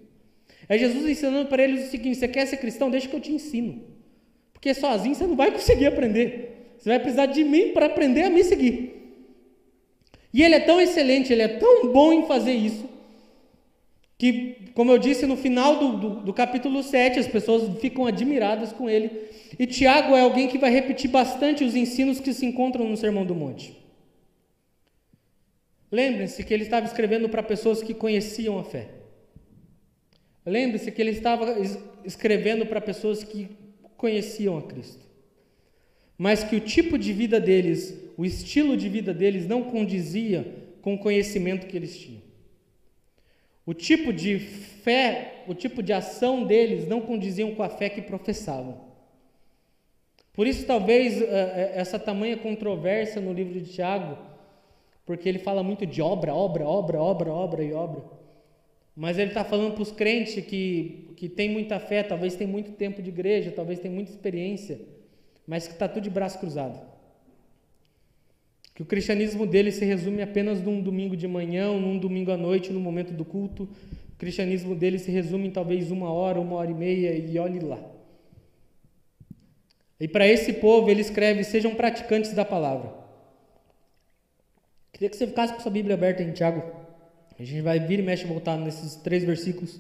É 0.67 0.77
Jesus 0.77 1.07
ensinando 1.07 1.47
para 1.47 1.63
eles 1.63 1.87
o 1.87 1.91
seguinte: 1.91 2.17
você 2.17 2.27
quer 2.27 2.45
ser 2.47 2.57
cristão? 2.57 2.89
Deixa 2.89 3.07
que 3.07 3.15
eu 3.15 3.21
te 3.21 3.31
ensino. 3.31 3.83
Porque 4.51 4.73
sozinho 4.73 5.15
você 5.15 5.27
não 5.27 5.35
vai 5.35 5.51
conseguir 5.51 5.85
aprender. 5.85 6.73
Você 6.77 6.89
vai 6.89 6.99
precisar 6.99 7.27
de 7.27 7.43
mim 7.43 7.69
para 7.69 7.85
aprender 7.85 8.23
a 8.23 8.29
me 8.29 8.43
seguir. 8.43 9.04
E 10.35 10.43
ele 10.43 10.55
é 10.55 10.59
tão 10.59 10.81
excelente, 10.81 11.31
ele 11.31 11.43
é 11.43 11.47
tão 11.47 11.93
bom 11.93 12.11
em 12.11 12.27
fazer 12.27 12.51
isso, 12.51 12.89
que, 14.17 14.69
como 14.73 14.91
eu 14.91 14.97
disse, 14.97 15.25
no 15.25 15.37
final 15.37 15.79
do, 15.79 15.97
do, 15.97 16.09
do 16.25 16.33
capítulo 16.33 16.83
7, 16.83 17.19
as 17.19 17.27
pessoas 17.27 17.79
ficam 17.79 18.05
admiradas 18.05 18.73
com 18.73 18.89
ele. 18.89 19.29
E 19.57 19.65
Tiago 19.65 20.13
é 20.13 20.19
alguém 20.19 20.49
que 20.49 20.57
vai 20.57 20.69
repetir 20.69 21.09
bastante 21.09 21.63
os 21.63 21.73
ensinos 21.73 22.19
que 22.19 22.33
se 22.33 22.45
encontram 22.45 22.85
no 22.89 22.97
Sermão 22.97 23.25
do 23.25 23.33
Monte. 23.33 23.77
Lembrem-se 25.89 26.43
que 26.43 26.53
ele 26.53 26.63
estava 26.63 26.85
escrevendo 26.85 27.29
para 27.29 27.41
pessoas 27.41 27.81
que 27.81 27.93
conheciam 27.93 28.59
a 28.59 28.63
fé. 28.65 28.89
Lembre-se 30.45 30.91
que 30.91 31.01
ele 31.01 31.11
estava 31.11 31.55
escrevendo 32.03 32.65
para 32.65 32.81
pessoas 32.81 33.23
que 33.23 33.47
conheciam 33.95 34.57
a 34.57 34.63
Cristo, 34.63 35.05
mas 36.17 36.43
que 36.43 36.57
o 36.57 36.59
tipo 36.59 36.97
de 36.97 37.13
vida 37.13 37.39
deles, 37.39 38.04
o 38.17 38.25
estilo 38.25 38.77
de 38.77 38.87
vida 38.87 39.13
deles 39.13 39.47
não 39.47 39.63
condizia 39.63 40.45
com 40.81 40.93
o 40.93 40.99
conhecimento 40.99 41.67
que 41.67 41.75
eles 41.75 41.97
tinham. 41.99 42.21
O 43.65 43.73
tipo 43.73 44.13
de 44.13 44.37
fé, 44.37 45.43
o 45.47 45.53
tipo 45.53 45.81
de 45.81 45.91
ação 45.91 46.45
deles 46.45 46.87
não 46.87 47.01
condiziam 47.01 47.55
com 47.55 47.63
a 47.63 47.69
fé 47.69 47.89
que 47.89 48.01
professavam. 48.01 48.85
Por 50.31 50.45
isso, 50.45 50.65
talvez, 50.65 51.19
eh, 51.19 51.25
eh, 51.25 51.71
essa 51.75 51.97
tamanha 51.97 52.37
controvérsia 52.37 53.19
no 53.19 53.33
livro 53.33 53.59
de 53.59 53.71
Tiago, 53.71 54.17
porque 55.05 55.27
ele 55.27 55.39
fala 55.39 55.63
muito 55.63 55.85
de 55.85 56.01
obra, 56.01 56.33
obra, 56.33 56.65
obra, 56.65 57.01
obra, 57.01 57.31
obra 57.31 57.63
e 57.63 57.73
obra. 57.73 58.03
Mas 58.95 59.17
ele 59.17 59.29
está 59.29 59.43
falando 59.43 59.73
para 59.73 59.83
os 59.83 59.91
crentes 59.91 60.45
que, 60.45 61.09
que 61.15 61.27
tem 61.27 61.49
muita 61.49 61.79
fé, 61.79 62.03
talvez 62.03 62.35
tem 62.35 62.47
muito 62.47 62.71
tempo 62.73 63.01
de 63.01 63.09
igreja, 63.09 63.51
talvez 63.51 63.79
tem 63.79 63.89
muita 63.89 64.11
experiência, 64.11 64.79
mas 65.47 65.67
que 65.67 65.73
está 65.73 65.87
tudo 65.87 66.03
de 66.03 66.09
braço 66.09 66.39
cruzado. 66.39 66.94
Que 68.75 68.81
o 68.81 68.85
cristianismo 68.85 69.47
dele 69.47 69.71
se 69.71 69.85
resume 69.85 70.21
apenas 70.21 70.61
num 70.61 70.81
domingo 70.81 71.15
de 71.15 71.25
manhã, 71.29 71.71
num 71.71 71.97
domingo 71.97 72.29
à 72.31 72.35
noite, 72.37 72.73
no 72.73 72.79
momento 72.79 73.13
do 73.13 73.23
culto. 73.23 73.63
O 73.63 74.17
cristianismo 74.17 74.75
dele 74.75 74.99
se 74.99 75.09
resume 75.09 75.47
em 75.47 75.51
talvez 75.51 75.89
uma 75.91 76.11
hora, 76.11 76.41
uma 76.41 76.57
hora 76.57 76.69
e 76.69 76.73
meia, 76.73 77.17
e 77.17 77.39
olhe 77.39 77.61
lá. 77.61 77.79
E 79.97 80.09
para 80.09 80.27
esse 80.27 80.51
povo 80.51 80.91
ele 80.91 80.99
escreve: 80.99 81.45
sejam 81.45 81.73
praticantes 81.73 82.33
da 82.33 82.43
palavra. 82.43 82.93
Queria 84.91 85.09
que 85.09 85.15
você 85.15 85.25
ficasse 85.25 85.53
com 85.53 85.61
sua 85.61 85.71
Bíblia 85.71 85.95
aberta 85.95 86.21
em 86.21 86.33
Tiago. 86.33 86.61
A 87.39 87.43
gente 87.43 87.61
vai 87.61 87.79
vir 87.79 87.99
e 87.99 88.03
mexe 88.03 88.25
voltar 88.25 88.57
nesses 88.57 88.97
três 88.97 89.23
versículos. 89.23 89.79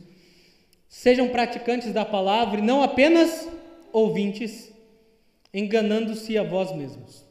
Sejam 0.87 1.27
praticantes 1.27 1.91
da 1.91 2.05
palavra 2.05 2.59
e 2.59 2.63
não 2.63 2.81
apenas 2.81 3.45
ouvintes, 3.91 4.71
enganando-se 5.53 6.37
a 6.37 6.43
vós 6.43 6.73
mesmos. 6.73 7.24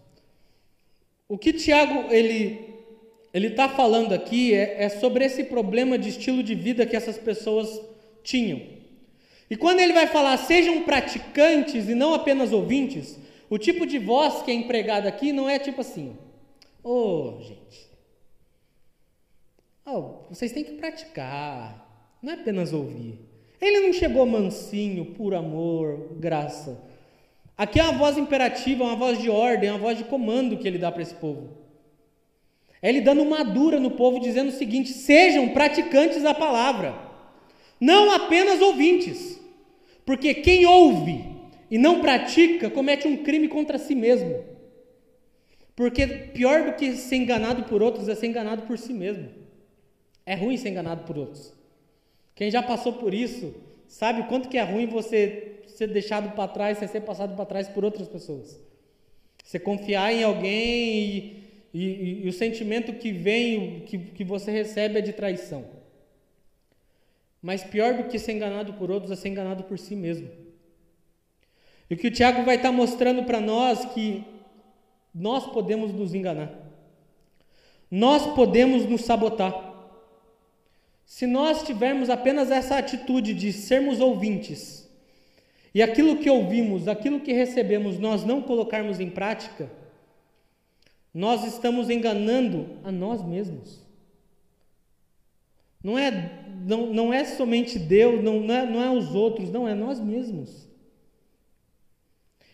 O 1.28 1.38
que 1.38 1.52
Tiago 1.52 2.12
ele 2.12 2.74
ele 3.32 3.48
está 3.48 3.68
falando 3.68 4.12
aqui 4.12 4.54
é, 4.54 4.84
é 4.84 4.88
sobre 4.88 5.24
esse 5.24 5.42
problema 5.42 5.98
de 5.98 6.08
estilo 6.08 6.40
de 6.40 6.54
vida 6.54 6.86
que 6.86 6.94
essas 6.94 7.18
pessoas 7.18 7.80
tinham. 8.22 8.62
E 9.50 9.56
quando 9.56 9.80
ele 9.80 9.92
vai 9.92 10.06
falar 10.06 10.36
sejam 10.36 10.82
praticantes 10.82 11.88
e 11.88 11.94
não 11.94 12.14
apenas 12.14 12.52
ouvintes, 12.52 13.18
o 13.50 13.58
tipo 13.58 13.86
de 13.86 13.98
voz 13.98 14.42
que 14.42 14.50
é 14.50 14.54
empregado 14.54 15.06
aqui 15.06 15.32
não 15.32 15.48
é 15.48 15.58
tipo 15.58 15.80
assim, 15.80 16.16
ô 16.82 16.90
oh, 16.92 17.40
gente, 17.42 17.90
oh, 19.84 20.28
vocês 20.30 20.52
têm 20.52 20.62
que 20.62 20.74
praticar, 20.74 22.16
não 22.22 22.32
é 22.32 22.34
apenas 22.36 22.72
ouvir. 22.72 23.18
Ele 23.60 23.80
não 23.80 23.92
chegou 23.92 24.26
mansinho, 24.26 25.06
por 25.06 25.34
amor, 25.34 26.14
graça. 26.18 26.80
Aqui 27.56 27.78
é 27.78 27.82
uma 27.84 27.92
voz 27.92 28.18
imperativa, 28.18 28.82
uma 28.84 28.96
voz 28.96 29.20
de 29.20 29.30
ordem, 29.30 29.70
uma 29.70 29.78
voz 29.78 29.96
de 29.96 30.04
comando 30.04 30.56
que 30.56 30.66
ele 30.66 30.78
dá 30.78 30.90
para 30.90 31.02
esse 31.02 31.14
povo. 31.14 31.56
É 32.82 32.88
ele 32.88 33.00
dando 33.00 33.22
uma 33.22 33.44
dura 33.44 33.78
no 33.78 33.92
povo, 33.92 34.18
dizendo 34.18 34.48
o 34.48 34.52
seguinte: 34.52 34.90
sejam 34.92 35.48
praticantes 35.50 36.22
da 36.22 36.34
palavra, 36.34 36.94
não 37.80 38.10
apenas 38.10 38.60
ouvintes. 38.60 39.40
Porque 40.04 40.34
quem 40.34 40.66
ouve 40.66 41.24
e 41.70 41.78
não 41.78 42.00
pratica 42.00 42.68
comete 42.68 43.08
um 43.08 43.22
crime 43.22 43.48
contra 43.48 43.78
si 43.78 43.94
mesmo. 43.94 44.44
Porque 45.74 46.06
pior 46.06 46.66
do 46.66 46.72
que 46.74 46.92
ser 46.92 47.16
enganado 47.16 47.64
por 47.64 47.82
outros 47.82 48.08
é 48.08 48.14
ser 48.14 48.26
enganado 48.26 48.62
por 48.62 48.78
si 48.78 48.92
mesmo. 48.92 49.28
É 50.26 50.34
ruim 50.34 50.56
ser 50.56 50.68
enganado 50.68 51.04
por 51.04 51.16
outros. 51.16 51.54
Quem 52.34 52.50
já 52.50 52.62
passou 52.62 52.94
por 52.94 53.14
isso 53.14 53.54
sabe 53.86 54.20
o 54.20 54.26
quanto 54.26 54.48
que 54.48 54.58
é 54.58 54.62
ruim 54.62 54.86
você 54.86 55.53
ser 55.68 55.88
deixado 55.88 56.34
para 56.34 56.48
trás, 56.48 56.78
você 56.78 56.88
ser 56.88 57.00
passado 57.00 57.34
para 57.34 57.46
trás 57.46 57.68
por 57.68 57.84
outras 57.84 58.08
pessoas. 58.08 58.60
Você 59.44 59.58
confiar 59.58 60.12
em 60.12 60.24
alguém 60.24 61.42
e, 61.72 61.80
e, 61.80 62.22
e 62.24 62.28
o 62.28 62.32
sentimento 62.32 62.92
que 62.94 63.12
vem, 63.12 63.80
que, 63.80 63.98
que 63.98 64.24
você 64.24 64.50
recebe 64.50 64.98
é 64.98 65.02
de 65.02 65.12
traição. 65.12 65.64
Mas 67.42 67.62
pior 67.62 67.94
do 67.94 68.04
que 68.04 68.18
ser 68.18 68.32
enganado 68.32 68.72
por 68.74 68.90
outros 68.90 69.12
é 69.12 69.16
ser 69.16 69.28
enganado 69.28 69.64
por 69.64 69.78
si 69.78 69.94
mesmo. 69.94 70.30
E 71.90 71.94
o 71.94 71.96
que 71.96 72.08
o 72.08 72.10
Tiago 72.10 72.42
vai 72.42 72.56
estar 72.56 72.72
mostrando 72.72 73.24
para 73.24 73.40
nós 73.40 73.84
que 73.86 74.24
nós 75.14 75.46
podemos 75.52 75.92
nos 75.92 76.14
enganar. 76.14 76.50
Nós 77.90 78.26
podemos 78.34 78.86
nos 78.86 79.02
sabotar. 79.02 79.74
Se 81.04 81.26
nós 81.26 81.62
tivermos 81.62 82.08
apenas 82.08 82.50
essa 82.50 82.78
atitude 82.78 83.34
de 83.34 83.52
sermos 83.52 84.00
ouvintes, 84.00 84.83
e 85.74 85.82
aquilo 85.82 86.18
que 86.18 86.30
ouvimos, 86.30 86.86
aquilo 86.86 87.20
que 87.20 87.32
recebemos, 87.32 87.98
nós 87.98 88.24
não 88.24 88.40
colocarmos 88.40 89.00
em 89.00 89.10
prática, 89.10 89.68
nós 91.12 91.44
estamos 91.44 91.90
enganando 91.90 92.78
a 92.84 92.92
nós 92.92 93.22
mesmos. 93.22 93.84
Não 95.82 95.98
é 95.98 96.44
não, 96.64 96.86
não 96.92 97.12
é 97.12 97.24
somente 97.24 97.78
Deus, 97.78 98.22
não, 98.22 98.40
não, 98.40 98.54
é, 98.54 98.66
não 98.66 98.82
é 98.82 98.90
os 98.90 99.14
outros, 99.14 99.50
não, 99.50 99.68
é 99.68 99.74
nós 99.74 100.00
mesmos. 100.00 100.68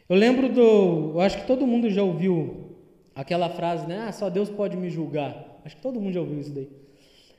Eu 0.09 0.17
lembro 0.17 0.49
do. 0.49 1.13
Eu 1.15 1.21
acho 1.21 1.39
que 1.39 1.47
todo 1.47 1.67
mundo 1.67 1.89
já 1.89 2.03
ouviu 2.03 2.77
aquela 3.15 3.49
frase, 3.49 3.87
né? 3.87 4.07
Ah, 4.09 4.13
só 4.13 4.29
Deus 4.29 4.51
pode 4.51 4.77
me 4.77 4.91
julgar. 4.91 5.61
Acho 5.65 5.77
que 5.77 5.83
todo 5.83 6.01
mundo 6.01 6.15
já 6.15 6.21
ouviu 6.21 6.41
isso 6.41 6.51
daí. 6.51 6.69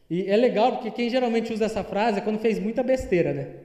E 0.10 0.30
é 0.30 0.38
legal 0.38 0.74
porque 0.74 0.92
quem 0.92 1.10
geralmente 1.10 1.52
usa 1.52 1.66
essa 1.66 1.84
frase 1.84 2.20
é 2.20 2.22
quando 2.22 2.40
fez 2.40 2.60
muita 2.60 2.84
besteira, 2.84 3.34
né? 3.34 3.61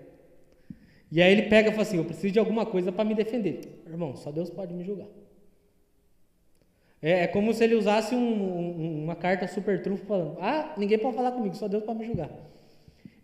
E 1.17 1.23
aí 1.23 1.33
ele 1.33 1.45
pega 1.45 1.71
e 1.71 1.73
fala 1.73 1.81
assim: 1.81 1.97
Eu 1.97 2.05
preciso 2.05 2.31
de 2.31 2.39
alguma 2.39 2.67
coisa 2.67 2.93
para 2.93 3.03
me 3.03 3.15
defender. 3.15 3.61
Irmão, 3.87 4.15
só 4.17 4.31
Deus 4.31 4.51
pode 4.51 4.75
me 4.75 4.85
julgar. 4.85 5.07
É, 7.01 7.23
é 7.23 7.27
como 7.27 7.55
se 7.55 7.65
ele 7.65 7.75
usasse 7.75 8.15
um, 8.15 8.19
um, 8.19 9.05
uma 9.05 9.17
carta 9.17 9.49
super 9.49 9.81
trunfo 9.81 10.05
falando: 10.05 10.37
Ah, 10.39 10.75
ninguém 10.77 10.99
pode 10.99 11.17
falar 11.17 11.33
comigo, 11.33 11.57
só 11.57 11.69
Deus 11.69 11.85
pode 11.85 12.01
me 12.01 12.05
julgar. 12.05 12.29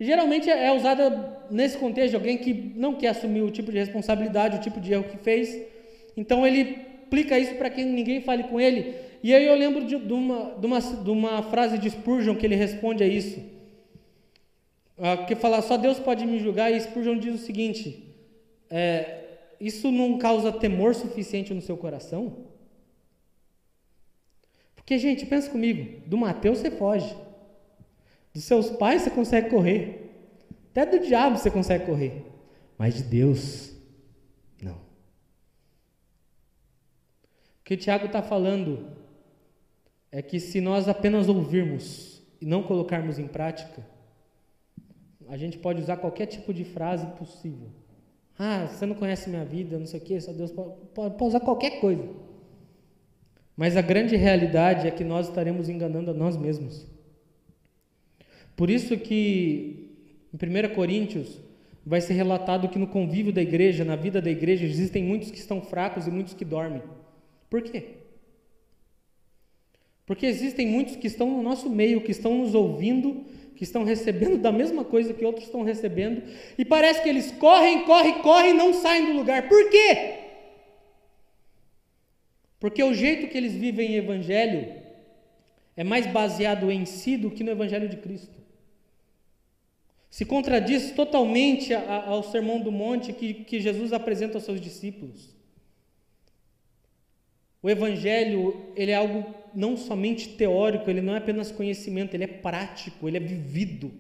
E 0.01 0.07
geralmente 0.07 0.49
é, 0.49 0.69
é 0.69 0.73
usada 0.73 1.39
nesse 1.51 1.77
contexto 1.77 2.13
de 2.13 2.17
alguém 2.17 2.39
que 2.39 2.55
não 2.75 2.95
quer 2.95 3.09
assumir 3.09 3.43
o 3.43 3.51
tipo 3.51 3.71
de 3.71 3.77
responsabilidade, 3.77 4.57
o 4.57 4.61
tipo 4.61 4.81
de 4.81 4.91
erro 4.91 5.05
que 5.05 5.19
fez. 5.19 5.61
Então 6.17 6.47
ele 6.47 6.79
aplica 7.05 7.39
isso 7.39 7.57
para 7.57 7.69
que 7.69 7.85
ninguém 7.85 8.23
fale 8.23 8.45
com 8.45 8.59
ele. 8.59 8.95
E 9.23 9.35
aí 9.35 9.47
eu 9.47 9.55
lembro 9.55 9.85
de, 9.85 9.99
de, 9.99 10.13
uma, 10.15 10.55
de, 10.59 10.67
uma, 10.67 10.81
de 10.81 11.11
uma 11.11 11.43
frase 11.43 11.77
de 11.77 11.91
Spurgeon 11.91 12.37
que 12.37 12.47
ele 12.47 12.57
responde 12.57 13.05
a 13.05 13.07
isso. 13.07 13.39
Uh, 15.03 15.27
que 15.27 15.35
fala, 15.35 15.61
só 15.61 15.77
Deus 15.77 15.99
pode 15.99 16.25
me 16.25 16.39
julgar, 16.39 16.71
e 16.71 16.81
Spurgeon 16.81 17.19
diz 17.19 17.35
o 17.35 17.45
seguinte: 17.45 18.15
é, 18.71 19.25
isso 19.59 19.91
não 19.91 20.17
causa 20.17 20.53
temor 20.53 20.95
suficiente 20.95 21.53
no 21.53 21.61
seu 21.61 21.77
coração? 21.77 22.47
Porque, 24.77 24.97
gente, 24.99 25.27
pensa 25.27 25.51
comigo, 25.51 26.01
do 26.07 26.17
Mateus 26.17 26.59
você 26.59 26.71
foge. 26.71 27.17
Dos 28.33 28.45
seus 28.45 28.71
pais 28.71 29.03
você 29.03 29.11
consegue 29.11 29.51
correr. 29.51 30.09
Até 30.71 30.87
do 30.87 31.05
diabo 31.05 31.37
você 31.37 31.51
consegue 31.51 31.85
correr. 31.85 32.25
Mas 32.79 32.95
de 32.95 33.03
Deus, 33.03 33.73
não. 34.63 34.75
O 34.75 34.79
que 37.65 37.75
o 37.75 37.77
Tiago 37.77 38.07
está 38.07 38.23
falando 38.23 38.89
é 40.13 40.23
que 40.23 40.39
se 40.39 40.61
nós 40.61 40.87
apenas 40.87 41.29
ouvirmos 41.29 42.23
e 42.41 42.47
não 42.47 42.63
colocarmos 42.63 43.19
em 43.19 43.27
prática, 43.27 43.92
a 45.33 45.37
gente 45.39 45.57
pode 45.57 45.81
usar 45.81 45.97
qualquer 45.97 46.27
tipo 46.27 46.53
de 46.53 46.63
frase 46.63 47.07
possível. 47.19 47.71
Ah, 48.39 48.67
você 48.67 48.85
não 48.85 48.95
conhece 48.95 49.31
minha 49.31 49.47
vida, 49.47 49.79
não 49.79 49.87
sei 49.87 49.99
o 49.99 50.03
quê, 50.03 50.21
só 50.21 50.31
Deus 50.31 50.53
pode, 50.53 50.75
pode, 50.95 51.15
pode 51.17 51.29
usar 51.31 51.41
qualquer 51.41 51.81
coisa. 51.81 52.07
Mas 53.57 53.75
a 53.75 53.81
grande 53.81 54.15
realidade 54.15 54.87
é 54.87 54.91
que 54.91 55.03
nós 55.03 55.29
estaremos 55.29 55.71
enganando 55.71 56.11
a 56.11 56.15
nós 56.15 56.37
mesmos. 56.37 56.87
Por 58.55 58.69
isso 58.69 58.95
que 58.99 59.97
em 60.35 60.37
1 60.37 60.75
Coríntios 60.75 61.41
vai 61.83 62.03
ser 62.03 62.13
relatado 62.13 62.69
que 62.69 62.79
no 62.79 62.87
convívio 62.87 63.33
da 63.33 63.41
igreja, 63.41 63.87
na 63.87 63.97
vida 63.97 64.21
da 64.21 64.31
igreja, 64.31 64.67
existem 64.67 65.03
muitos 65.03 65.31
que 65.31 65.39
estão 65.39 65.63
fracos 65.63 66.07
e 66.07 66.11
muitos 66.11 66.35
que 66.35 66.45
dormem. 66.45 66.83
Por 67.49 67.63
quê? 67.63 68.03
Porque 70.05 70.27
existem 70.27 70.67
muitos 70.67 70.97
que 70.97 71.07
estão 71.07 71.31
no 71.31 71.43
nosso 71.43 71.71
meio, 71.71 72.03
que 72.03 72.11
estão 72.11 72.37
nos 72.37 72.55
ouvindo, 72.55 73.25
que 73.63 73.67
estão 73.67 73.85
recebendo 73.85 74.39
da 74.39 74.51
mesma 74.51 74.85
coisa 74.85 75.15
que 75.15 75.25
outros 75.25 75.47
estão 75.47 75.63
recebendo, 75.63 76.21
e 76.59 76.65
parece 76.65 77.01
que 77.01 77.09
eles 77.09 77.31
correm, 77.31 77.85
correm, 77.85 78.15
correm 78.15 78.51
e 78.51 78.55
não 78.55 78.75
saem 78.75 79.07
do 79.07 79.13
lugar. 79.13 79.49
Por 79.49 79.71
quê? 79.71 80.15
Porque 82.59 82.83
o 82.83 82.93
jeito 82.93 83.29
que 83.29 83.39
eles 83.39 83.53
vivem 83.53 83.95
o 83.95 83.99
evangelho 83.99 84.69
é 85.77 85.85
mais 85.85 86.09
baseado 86.09 86.73
em 86.73 86.85
si 86.85 87.17
do 87.17 87.31
que 87.31 87.45
no 87.45 87.53
evangelho 87.53 87.89
de 87.89 87.99
Cristo 87.99 88.37
se 90.11 90.25
contradiz 90.25 90.91
totalmente 90.91 91.73
ao 91.73 92.25
Sermão 92.25 92.61
do 92.61 92.73
Monte 92.73 93.13
que, 93.13 93.33
que 93.33 93.61
Jesus 93.61 93.93
apresenta 93.93 94.39
aos 94.39 94.45
seus 94.45 94.61
discípulos. 94.61 95.32
O 97.63 97.71
Evangelho 97.71 98.73
ele 98.75 98.91
é 98.91 98.97
algo 98.97 99.25
não 99.55 99.77
somente 99.77 100.31
teórico, 100.31 100.91
ele 100.91 101.01
não 101.01 101.15
é 101.15 101.19
apenas 101.19 101.53
conhecimento, 101.53 102.15
ele 102.15 102.25
é 102.25 102.29
prático, 102.29 103.07
ele 103.07 103.19
é 103.19 103.21
vivido. 103.21 103.93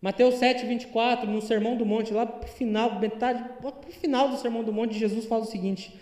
Mateus 0.00 0.36
7, 0.36 0.66
24, 0.66 1.30
no 1.30 1.40
Sermão 1.40 1.76
do 1.76 1.86
Monte, 1.86 2.12
lá 2.12 2.26
para 2.26 2.46
o 2.48 2.52
final, 2.52 2.98
metade, 2.98 3.42
para 3.60 3.68
o 3.70 3.92
final 3.92 4.28
do 4.28 4.36
Sermão 4.36 4.62
do 4.62 4.72
Monte, 4.72 4.98
Jesus 4.98 5.24
fala 5.26 5.42
o 5.42 5.46
seguinte: 5.46 5.94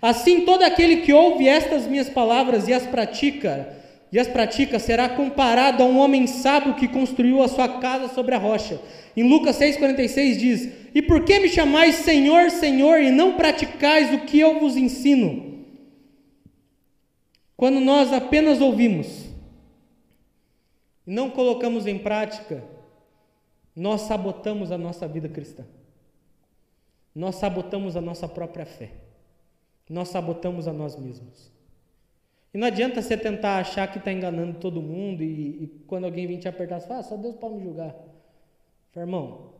Assim 0.00 0.44
todo 0.44 0.62
aquele 0.62 0.98
que 0.98 1.12
ouve 1.12 1.48
estas 1.48 1.86
minhas 1.86 2.08
palavras 2.08 2.68
e 2.68 2.72
as 2.72 2.86
pratica, 2.86 3.79
e 4.12 4.18
as 4.18 4.26
pratica, 4.26 4.78
será 4.78 5.08
comparado 5.08 5.82
a 5.82 5.86
um 5.86 5.98
homem 5.98 6.26
sábio 6.26 6.74
que 6.74 6.88
construiu 6.88 7.42
a 7.42 7.48
sua 7.48 7.80
casa 7.80 8.12
sobre 8.12 8.34
a 8.34 8.38
rocha. 8.38 8.80
Em 9.16 9.28
Lucas 9.28 9.56
6,46 9.56 10.36
diz: 10.36 10.68
E 10.94 11.00
por 11.00 11.24
que 11.24 11.38
me 11.38 11.48
chamais 11.48 11.96
Senhor, 11.96 12.50
Senhor, 12.50 13.00
e 13.00 13.10
não 13.10 13.34
praticais 13.34 14.12
o 14.12 14.24
que 14.26 14.38
eu 14.40 14.58
vos 14.58 14.76
ensino? 14.76 15.64
Quando 17.56 17.78
nós 17.78 18.12
apenas 18.12 18.60
ouvimos 18.60 19.26
e 21.06 21.12
não 21.12 21.30
colocamos 21.30 21.86
em 21.86 21.98
prática, 21.98 22.64
nós 23.76 24.02
sabotamos 24.02 24.72
a 24.72 24.78
nossa 24.78 25.06
vida 25.06 25.28
cristã. 25.28 25.64
Nós 27.14 27.36
sabotamos 27.36 27.96
a 27.96 28.00
nossa 28.00 28.26
própria 28.26 28.66
fé. 28.66 28.92
Nós 29.88 30.08
sabotamos 30.08 30.66
a 30.66 30.72
nós 30.72 30.96
mesmos. 30.96 31.59
E 32.52 32.58
não 32.58 32.66
adianta 32.66 33.00
você 33.00 33.16
tentar 33.16 33.58
achar 33.58 33.90
que 33.90 33.98
está 33.98 34.12
enganando 34.12 34.58
todo 34.58 34.82
mundo 34.82 35.22
e, 35.22 35.64
e, 35.64 35.66
quando 35.86 36.04
alguém 36.04 36.26
vem 36.26 36.38
te 36.38 36.48
apertar, 36.48 36.80
você 36.80 36.88
fala, 36.88 37.00
ah, 37.00 37.02
só 37.04 37.16
Deus 37.16 37.36
pode 37.36 37.54
me 37.54 37.62
julgar. 37.62 37.94
Fala, 38.90 39.06
irmão, 39.06 39.54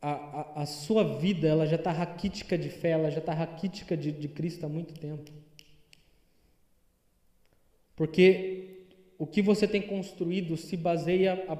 a, 0.00 0.12
a, 0.12 0.62
a, 0.62 0.66
sua 0.66 1.02
vida 1.18 1.48
ela 1.48 1.66
já 1.66 1.76
está 1.76 1.90
raquítica 1.90 2.58
de 2.58 2.68
fé, 2.68 2.90
ela 2.90 3.10
já 3.10 3.20
está 3.20 3.32
raquítica 3.32 3.96
de, 3.96 4.12
de 4.12 4.28
Cristo 4.28 4.66
há 4.66 4.68
muito 4.68 4.92
tempo. 4.92 5.30
Porque 7.96 8.86
o 9.18 9.26
que 9.26 9.40
você 9.40 9.66
tem 9.66 9.80
construído 9.80 10.58
se 10.58 10.76
baseia 10.76 11.46
a, 11.48 11.58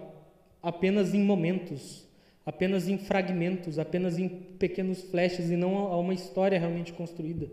apenas 0.68 1.14
em 1.14 1.22
momentos, 1.22 2.06
apenas 2.44 2.88
em 2.88 2.98
fragmentos, 2.98 3.78
apenas 3.78 4.18
em 4.18 4.28
pequenos 4.28 5.02
flashes 5.04 5.50
e 5.50 5.56
não 5.56 5.78
a 5.78 5.98
uma 5.98 6.12
história 6.12 6.58
realmente 6.58 6.92
construída. 6.92 7.48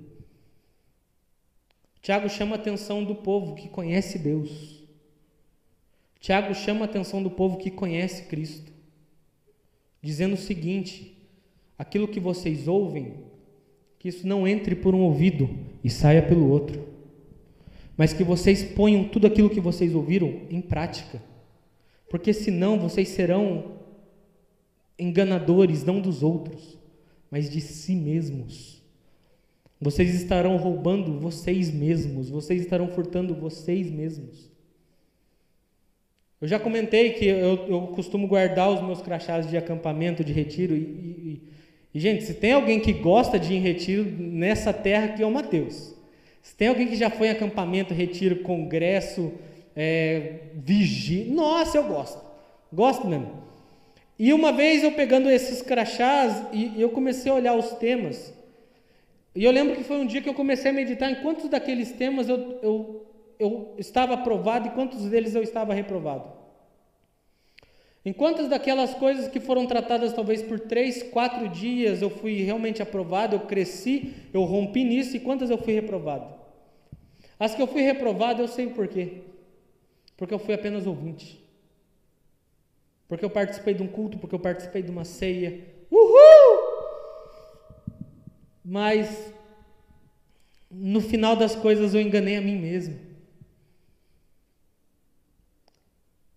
Tiago 2.02 2.28
chama 2.28 2.56
a 2.56 2.60
atenção 2.60 3.04
do 3.04 3.14
povo 3.14 3.54
que 3.54 3.70
conhece 3.70 4.18
Deus. 4.18 4.82
Tiago 6.20 6.54
chama 6.56 6.82
a 6.82 6.86
atenção 6.86 7.22
do 7.22 7.30
povo 7.30 7.58
que 7.58 7.70
conhece 7.70 8.24
Cristo, 8.24 8.72
dizendo 10.02 10.34
o 10.34 10.38
seguinte: 10.38 11.16
aquilo 11.78 12.08
que 12.08 12.20
vocês 12.20 12.68
ouvem, 12.68 13.14
que 14.00 14.10
isso 14.10 14.26
não 14.26 14.48
entre 14.48 14.76
por 14.76 14.96
um 14.96 15.02
ouvido 15.02 15.50
e 15.84 15.90
saia 15.90 16.24
pelo 16.24 16.50
outro, 16.50 16.88
mas 17.96 18.14
que 18.14 18.24
vocês 18.24 18.64
ponham 18.64 19.08
tudo 19.08 19.28
aquilo 19.28 19.50
que 19.50 19.62
vocês 19.62 19.94
ouviram 19.94 20.42
em 20.50 20.62
prática, 20.62 21.22
porque 22.10 22.34
senão 22.34 22.80
vocês 22.80 23.10
serão 23.10 23.78
enganadores 24.98 25.84
não 25.84 26.02
dos 26.02 26.24
outros, 26.24 26.80
mas 27.30 27.48
de 27.48 27.62
si 27.62 27.96
mesmos. 27.96 28.81
Vocês 29.82 30.14
estarão 30.14 30.58
roubando 30.58 31.20
vocês 31.20 31.74
mesmos, 31.74 32.30
vocês 32.30 32.62
estarão 32.62 32.88
furtando 32.90 33.34
vocês 33.34 33.90
mesmos. 33.90 34.52
Eu 36.40 36.48
já 36.48 36.60
comentei 36.60 37.14
que 37.14 37.26
eu, 37.26 37.68
eu 37.68 37.82
costumo 37.88 38.28
guardar 38.28 38.70
os 38.70 38.82
meus 38.82 39.02
crachás 39.02 39.50
de 39.50 39.58
acampamento, 39.58 40.24
de 40.24 40.32
retiro, 40.32 40.76
e, 40.76 40.80
e, 40.80 41.42
e, 41.96 42.00
gente, 42.00 42.24
se 42.24 42.36
tem 42.36 42.52
alguém 42.54 42.80
que 42.80 42.94
gosta 42.94 43.40
de 43.40 43.54
ir 43.54 43.58
em 43.58 43.60
retiro 43.60 44.04
nessa 44.04 44.72
terra 44.72 45.10
que 45.10 45.24
é 45.24 45.26
o 45.26 45.32
Mateus. 45.32 45.96
Se 46.44 46.56
tem 46.56 46.68
alguém 46.68 46.88
que 46.88 46.96
já 46.96 47.10
foi 47.10 47.28
em 47.28 47.32
acampamento, 47.32 47.92
retiro, 47.92 48.38
congresso, 48.38 49.34
é, 49.76 50.42
vigia, 50.56 51.26
nossa, 51.34 51.78
eu 51.78 51.86
gosto, 51.86 52.24
gosto 52.72 53.08
mesmo. 53.08 53.32
E 54.18 54.32
uma 54.32 54.52
vez 54.52 54.84
eu 54.84 54.92
pegando 54.92 55.28
esses 55.28 55.64
crachás 55.64 56.44
e 56.54 56.80
eu 56.80 56.90
comecei 56.90 57.32
a 57.32 57.36
olhar 57.36 57.56
os 57.56 57.72
temas, 57.74 58.32
e 59.34 59.44
eu 59.44 59.52
lembro 59.52 59.76
que 59.76 59.84
foi 59.84 59.98
um 59.98 60.06
dia 60.06 60.22
que 60.22 60.30
eu 60.30 60.34
comecei 60.34 60.72
a 60.72 60.74
meditar 60.74 61.10
em 61.10 61.22
quantos 61.22 61.48
daqueles 61.48 61.92
temas 61.92 62.28
eu, 62.28 62.60
eu, 62.62 63.06
eu 63.40 63.76
estava 63.78 64.14
aprovado 64.14 64.68
e 64.68 64.72
quantos 64.72 65.10
deles 65.10 65.34
eu 65.36 65.42
estava 65.42 65.74
reprovado. 65.74 66.42
Em 68.04 68.12
quantas 68.12 68.50
daquelas 68.50 68.94
coisas 68.96 69.28
que 69.28 69.40
foram 69.40 69.68
tratadas 69.68 70.12
talvez 70.12 70.42
por 70.42 70.60
três, 70.60 71.04
quatro 71.04 71.48
dias 71.48 72.02
eu 72.02 72.10
fui 72.10 72.42
realmente 72.42 72.82
aprovado, 72.82 73.36
eu 73.36 73.42
cresci, 73.42 74.14
eu 74.34 74.44
rompi 74.44 74.84
nisso 74.84 75.16
e 75.16 75.20
quantas 75.20 75.50
eu 75.50 75.58
fui 75.58 75.74
reprovado? 75.74 76.34
As 77.40 77.56
que 77.56 77.62
eu 77.62 77.68
fui 77.68 77.82
reprovado 77.82 78.42
eu 78.42 78.48
sei 78.48 78.66
o 78.66 78.72
porquê. 78.72 79.22
Porque 80.18 80.34
eu 80.34 80.40
fui 80.40 80.54
apenas 80.54 80.86
ouvinte. 80.86 81.40
Porque 83.08 83.26
eu 83.26 83.30
participei 83.30 83.74
de 83.74 83.84
um 83.84 83.88
culto, 83.88 84.18
porque 84.18 84.36
eu 84.36 84.40
participei 84.40 84.82
de 84.82 84.92
uma 84.92 85.04
ceia. 85.04 85.60
Uhul! 85.92 86.41
Mas 88.64 89.34
no 90.70 91.02
final 91.02 91.36
das 91.36 91.56
coisas 91.56 91.94
eu 91.94 92.02
enganei 92.02 92.38
a 92.38 92.42
mim 92.42 92.58
mesmo. 92.58 92.98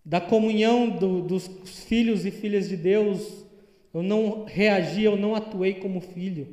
Da 0.03 0.19
comunhão 0.21 0.89
do, 0.89 1.21
dos 1.21 1.47
filhos 1.87 2.25
e 2.25 2.31
filhas 2.31 2.67
de 2.67 2.77
Deus, 2.77 3.45
eu 3.93 4.03
não 4.03 4.43
reagi, 4.43 5.03
eu 5.03 5.15
não 5.15 5.33
atuei 5.33 5.75
como 5.75 6.01
filho. 6.01 6.47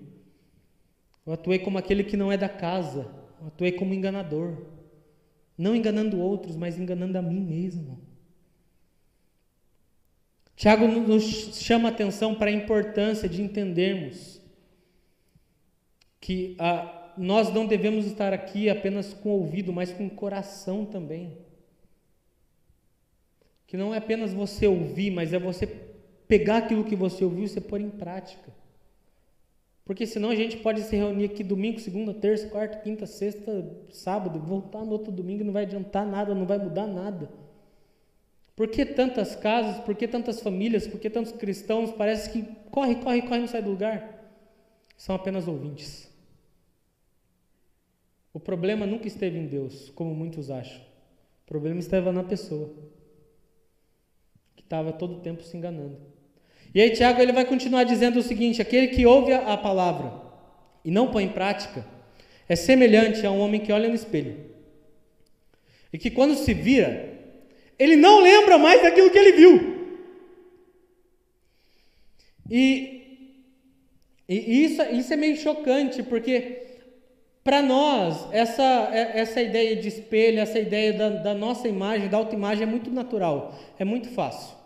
Eu 1.27 1.33
atuei 1.35 1.59
como 1.59 1.79
aquele 1.79 2.05
que 2.05 2.17
não 2.17 2.33
é 2.33 2.37
da 2.37 2.49
casa. 2.49 3.11
Eu 3.41 3.49
atuei 3.49 3.73
como 3.73 3.95
enganador. 3.95 4.57
Não 5.57 5.77
enganando 5.77 6.19
outros, 6.19 6.57
mas 6.57 6.79
enganando 6.79 7.19
a 7.19 7.23
mim 7.23 7.41
mesmo. 7.41 8.01
Tiago 10.57 10.87
nos 10.87 11.25
chama 11.59 11.89
a 11.89 11.93
atenção 11.93 12.35
para 12.35 12.51
a 12.51 12.55
importância 12.55 13.29
de 13.29 13.43
entendermos 13.43 14.41
que 16.23 16.55
ah, 16.61 17.13
nós 17.19 17.53
não 17.53 17.67
devemos 17.67 18.07
estar 18.07 18.33
aqui 18.33 18.71
apenas 18.71 19.13
com 19.13 19.31
o 19.31 19.41
ouvido, 19.41 19.73
mas 19.73 19.93
com 19.93 20.07
o 20.07 20.11
coração 20.11 20.87
também. 20.87 21.37
Que 23.67 23.77
não 23.77 23.93
é 23.93 23.99
apenas 23.99 24.33
você 24.33 24.69
ouvir, 24.69 25.11
mas 25.11 25.33
é 25.33 25.39
você 25.39 25.67
pegar 26.29 26.59
aquilo 26.59 26.85
que 26.85 26.95
você 26.95 27.25
ouviu 27.25 27.45
e 27.45 27.49
você 27.49 27.61
pôr 27.61 27.81
em 27.81 27.91
prática. 27.91 28.53
Porque 29.85 30.07
senão 30.07 30.31
a 30.31 30.37
gente 30.37 30.59
pode 30.59 30.83
se 30.83 30.95
reunir 30.95 31.25
aqui 31.25 31.43
domingo, 31.43 31.81
segunda, 31.81 32.15
terça, 32.15 32.47
quarta, 32.47 32.79
quinta, 32.79 33.05
sexta, 33.05 33.69
sábado, 33.91 34.39
voltar 34.39 34.85
no 34.85 34.93
outro 34.93 35.11
domingo 35.11 35.43
não 35.43 35.53
vai 35.53 35.65
adiantar 35.65 36.07
nada, 36.07 36.37
não 36.37 36.47
vai 36.47 36.57
mudar 36.59 36.87
nada. 36.87 37.29
Por 38.55 38.69
que 38.69 38.87
tantas 38.87 39.35
casas, 39.35 39.83
por 39.83 39.97
que 39.97 40.07
tantas 40.07 40.41
famílias, 40.41 40.87
por 40.87 41.01
que 41.01 41.11
tantos 41.11 41.33
cristãos 41.33 41.91
parece 41.91 42.31
que 42.31 42.45
corre, 42.71 42.95
corre, 42.95 43.23
corre, 43.23 43.41
não 43.41 43.49
sai 43.49 43.61
do 43.61 43.71
lugar? 43.71 44.23
São 44.97 45.17
apenas 45.17 45.49
ouvintes. 45.49 46.12
O 48.33 48.40
problema 48.40 48.87
nunca 48.87 49.07
esteve 49.07 49.38
em 49.38 49.47
Deus, 49.47 49.90
como 49.90 50.14
muitos 50.14 50.51
acham. 50.51 50.81
O 51.45 51.47
problema 51.47 51.81
estava 51.81 52.12
na 52.12 52.23
pessoa, 52.23 52.73
que 54.57 54.62
estava 54.62 54.92
todo 54.92 55.16
o 55.16 55.21
tempo 55.21 55.42
se 55.42 55.57
enganando. 55.57 55.99
E 56.75 56.81
aí 56.81 56.90
Tiago 56.90 57.21
ele 57.21 57.33
vai 57.33 57.45
continuar 57.45 57.85
dizendo 57.85 58.18
o 58.18 58.23
seguinte: 58.23 58.62
aquele 58.62 58.88
que 58.88 59.05
ouve 59.05 59.33
a 59.33 59.57
palavra 59.57 60.12
e 60.85 60.90
não 60.90 61.11
põe 61.11 61.25
em 61.25 61.33
prática 61.33 61.87
é 62.49 62.57
semelhante 62.57 63.27
a 63.27 63.31
um 63.31 63.40
homem 63.40 63.61
que 63.61 63.73
olha 63.73 63.88
no 63.88 63.95
espelho 63.95 64.53
e 65.92 65.99
que 65.99 66.11
quando 66.11 66.35
se 66.35 66.55
vira, 66.55 67.12
ele 67.79 67.97
não 67.97 68.23
lembra 68.23 68.57
mais 68.57 68.83
daquilo 68.83 69.11
que 69.11 69.18
ele 69.18 69.33
viu. 69.33 69.73
E, 72.51 73.38
e 74.29 74.64
isso, 74.64 74.83
isso 74.83 75.12
é 75.12 75.16
meio 75.16 75.37
chocante, 75.37 76.03
porque 76.03 76.72
para 77.44 77.61
nós, 77.61 78.28
essa, 78.31 78.62
é, 78.62 79.18
essa 79.18 79.42
ideia 79.42 79.74
de 79.74 79.88
espelho, 79.88 80.38
essa 80.38 80.59
ideia 80.59 80.92
da, 80.92 81.09
da 81.09 81.35
nossa 81.35 81.66
imagem, 81.66 82.09
da 82.09 82.16
autoimagem, 82.16 82.62
é 82.62 82.66
muito 82.66 82.90
natural, 82.90 83.55
é 83.78 83.85
muito 83.85 84.09
fácil. 84.11 84.57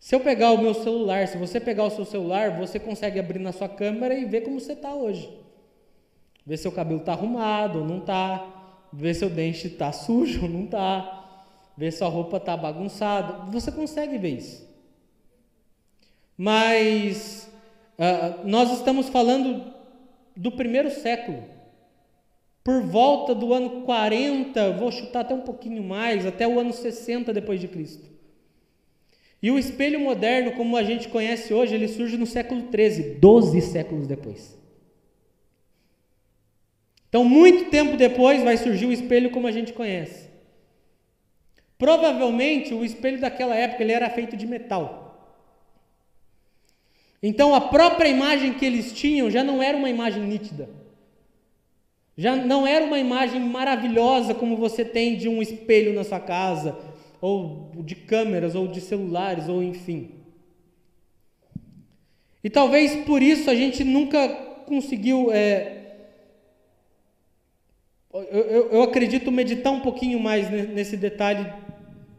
Se 0.00 0.14
eu 0.14 0.20
pegar 0.20 0.52
o 0.52 0.58
meu 0.58 0.74
celular, 0.74 1.28
se 1.28 1.38
você 1.38 1.60
pegar 1.60 1.84
o 1.84 1.90
seu 1.90 2.04
celular, 2.04 2.58
você 2.58 2.78
consegue 2.78 3.18
abrir 3.18 3.38
na 3.38 3.52
sua 3.52 3.68
câmera 3.68 4.14
e 4.14 4.24
ver 4.24 4.42
como 4.42 4.60
você 4.60 4.72
está 4.72 4.94
hoje. 4.94 5.28
Ver 6.44 6.56
se 6.56 6.68
o 6.68 6.72
cabelo 6.72 7.00
está 7.00 7.12
arrumado 7.12 7.80
ou 7.80 7.84
não 7.84 7.98
está, 7.98 8.86
ver 8.92 9.14
se 9.14 9.24
o 9.24 9.30
dente 9.30 9.66
está 9.68 9.90
sujo 9.92 10.42
ou 10.42 10.48
não 10.48 10.64
está, 10.64 11.24
ver 11.76 11.92
se 11.92 12.02
a 12.02 12.08
roupa 12.08 12.36
está 12.36 12.56
bagunçada. 12.56 13.50
Você 13.50 13.70
consegue 13.70 14.18
ver 14.18 14.38
isso. 14.38 14.66
Mas 16.36 17.50
uh, 17.98 18.46
nós 18.46 18.72
estamos 18.72 19.08
falando 19.08 19.75
do 20.36 20.52
primeiro 20.52 20.90
século. 20.90 21.42
Por 22.62 22.82
volta 22.82 23.34
do 23.34 23.54
ano 23.54 23.82
40, 23.82 24.72
vou 24.72 24.90
chutar 24.90 25.20
até 25.20 25.34
um 25.34 25.40
pouquinho 25.40 25.82
mais, 25.82 26.26
até 26.26 26.46
o 26.46 26.58
ano 26.58 26.72
60 26.72 27.32
depois 27.32 27.60
de 27.60 27.68
Cristo. 27.68 28.04
E 29.42 29.50
o 29.50 29.58
espelho 29.58 30.00
moderno, 30.00 30.52
como 30.52 30.76
a 30.76 30.82
gente 30.82 31.08
conhece 31.08 31.54
hoje, 31.54 31.74
ele 31.74 31.88
surge 31.88 32.16
no 32.16 32.26
século 32.26 32.64
13, 32.64 33.14
12 33.20 33.60
séculos 33.60 34.06
depois. 34.06 34.58
Então, 37.08 37.24
muito 37.24 37.70
tempo 37.70 37.96
depois 37.96 38.42
vai 38.42 38.56
surgir 38.56 38.86
o 38.86 38.92
espelho 38.92 39.30
como 39.30 39.46
a 39.46 39.52
gente 39.52 39.72
conhece. 39.72 40.28
Provavelmente 41.78 42.74
o 42.74 42.84
espelho 42.84 43.20
daquela 43.20 43.54
época 43.54 43.82
ele 43.82 43.92
era 43.92 44.10
feito 44.10 44.36
de 44.36 44.46
metal. 44.46 45.05
Então 47.26 47.52
a 47.56 47.60
própria 47.60 48.08
imagem 48.08 48.52
que 48.52 48.64
eles 48.64 48.92
tinham 48.92 49.28
já 49.28 49.42
não 49.42 49.60
era 49.60 49.76
uma 49.76 49.90
imagem 49.90 50.22
nítida. 50.22 50.70
Já 52.16 52.36
não 52.36 52.64
era 52.64 52.84
uma 52.84 53.00
imagem 53.00 53.40
maravilhosa 53.40 54.32
como 54.32 54.56
você 54.56 54.84
tem 54.84 55.16
de 55.16 55.28
um 55.28 55.42
espelho 55.42 55.92
na 55.92 56.04
sua 56.04 56.20
casa, 56.20 56.78
ou 57.20 57.72
de 57.82 57.96
câmeras, 57.96 58.54
ou 58.54 58.68
de 58.68 58.80
celulares, 58.80 59.48
ou 59.48 59.60
enfim. 59.60 60.12
E 62.44 62.48
talvez 62.48 62.94
por 63.04 63.20
isso 63.20 63.50
a 63.50 63.56
gente 63.56 63.82
nunca 63.82 64.28
conseguiu. 64.64 65.32
É, 65.32 65.96
eu, 68.14 68.22
eu, 68.22 68.70
eu, 68.70 68.82
acredito 68.82 69.32
meditar 69.32 69.72
um 69.72 69.80
pouquinho 69.80 70.20
mais 70.20 70.48
nesse 70.48 70.96
detalhe 70.96 71.52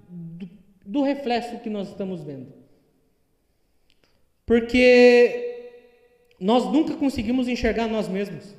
do, 0.09 0.49
do 0.85 1.01
reflexo 1.01 1.59
que 1.59 1.69
nós 1.69 1.87
estamos 1.87 2.25
vendo. 2.25 2.56
Porque 4.47 5.75
nós 6.39 6.63
nunca 6.71 6.95
conseguimos 6.95 7.49
enxergar 7.49 7.87
nós 7.87 8.07
mesmos. 8.07 8.55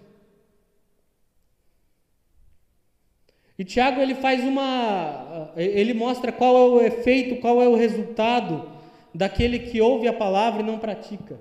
E 3.58 3.64
Tiago 3.64 4.00
ele 4.00 4.14
faz 4.14 4.44
uma, 4.44 5.50
ele 5.56 5.94
mostra 5.94 6.30
qual 6.30 6.56
é 6.56 6.60
o 6.60 6.80
efeito, 6.86 7.40
qual 7.40 7.62
é 7.62 7.66
o 7.66 7.74
resultado 7.74 8.70
daquele 9.12 9.58
que 9.58 9.80
ouve 9.80 10.06
a 10.06 10.12
palavra 10.12 10.60
e 10.60 10.64
não 10.64 10.78
pratica. 10.78 11.40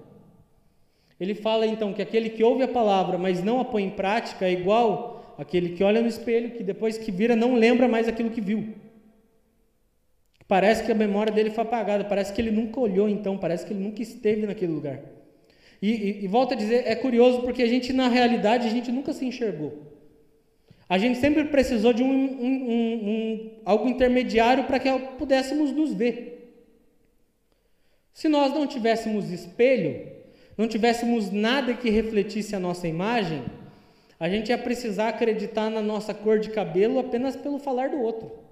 Ele 1.20 1.36
fala 1.36 1.68
então 1.68 1.94
que 1.94 2.02
aquele 2.02 2.30
que 2.30 2.44
ouve 2.44 2.64
a 2.64 2.68
palavra, 2.70 3.18
mas 3.18 3.44
não 3.44 3.60
a 3.60 3.66
põe 3.66 3.84
em 3.84 3.90
prática, 3.90 4.46
é 4.46 4.52
igual 4.54 5.36
aquele 5.38 5.76
que 5.76 5.84
olha 5.84 6.02
no 6.02 6.08
espelho, 6.08 6.52
que 6.52 6.64
depois 6.64 6.98
que 6.98 7.12
vira 7.12 7.36
não 7.36 7.54
lembra 7.54 7.88
mais 7.88 8.08
aquilo 8.08 8.32
que 8.32 8.42
viu. 8.42 8.74
Parece 10.48 10.84
que 10.84 10.92
a 10.92 10.96
memória 10.96 11.32
dele 11.32 11.50
foi 11.50 11.64
apagada, 11.64 12.06
parece 12.06 12.32
que 12.32 12.40
ele 12.40 12.52
nunca 12.52 12.80
olhou 12.80 13.10
então, 13.10 13.38
parece 13.38 13.66
que 13.66 13.74
ele 13.74 13.84
nunca 13.84 14.02
esteve 14.02 14.46
naquele 14.46 14.72
lugar. 14.72 15.00
E, 15.82 15.92
e, 15.92 16.24
e 16.24 16.28
volta 16.28 16.54
a 16.54 16.58
dizer, 16.58 16.84
é 16.88 16.96
curioso 16.96 17.42
porque 17.42 17.62
a 17.62 17.68
gente 17.68 17.92
na 17.92 18.08
realidade 18.08 18.68
a 18.68 18.72
gente 18.72 18.92
nunca 18.92 19.12
se 19.14 19.26
enxergou. 19.26 19.88
A 20.90 20.98
gente 20.98 21.20
sempre 21.20 21.44
precisou 21.46 21.92
de 21.92 22.02
um, 22.02 22.08
um, 22.08 23.10
um, 23.10 23.52
algo 23.66 23.90
intermediário 23.90 24.64
para 24.64 24.80
que 24.80 24.90
pudéssemos 25.18 25.72
nos 25.72 25.94
ver. 25.94 26.36
Se 28.14 28.30
nós 28.30 28.54
não 28.54 28.66
tivéssemos 28.66 29.30
espelho, 29.30 30.08
não 30.58 30.68
tivéssemos 30.68 31.30
nada 31.30 31.74
que 31.74 31.90
refletisse 31.90 32.56
a 32.56 32.60
nossa 32.60 32.88
imagem, 32.88 33.44
a 34.20 34.30
gente 34.30 34.50
ia 34.50 34.58
precisar 34.58 35.10
acreditar 35.10 35.70
na 35.70 35.82
nossa 35.82 36.14
cor 36.14 36.40
de 36.40 36.50
cabelo 36.50 37.00
apenas 37.00 37.36
pelo 37.36 37.60
falar 37.60 37.90
do 37.90 38.02
outro. 38.02 38.47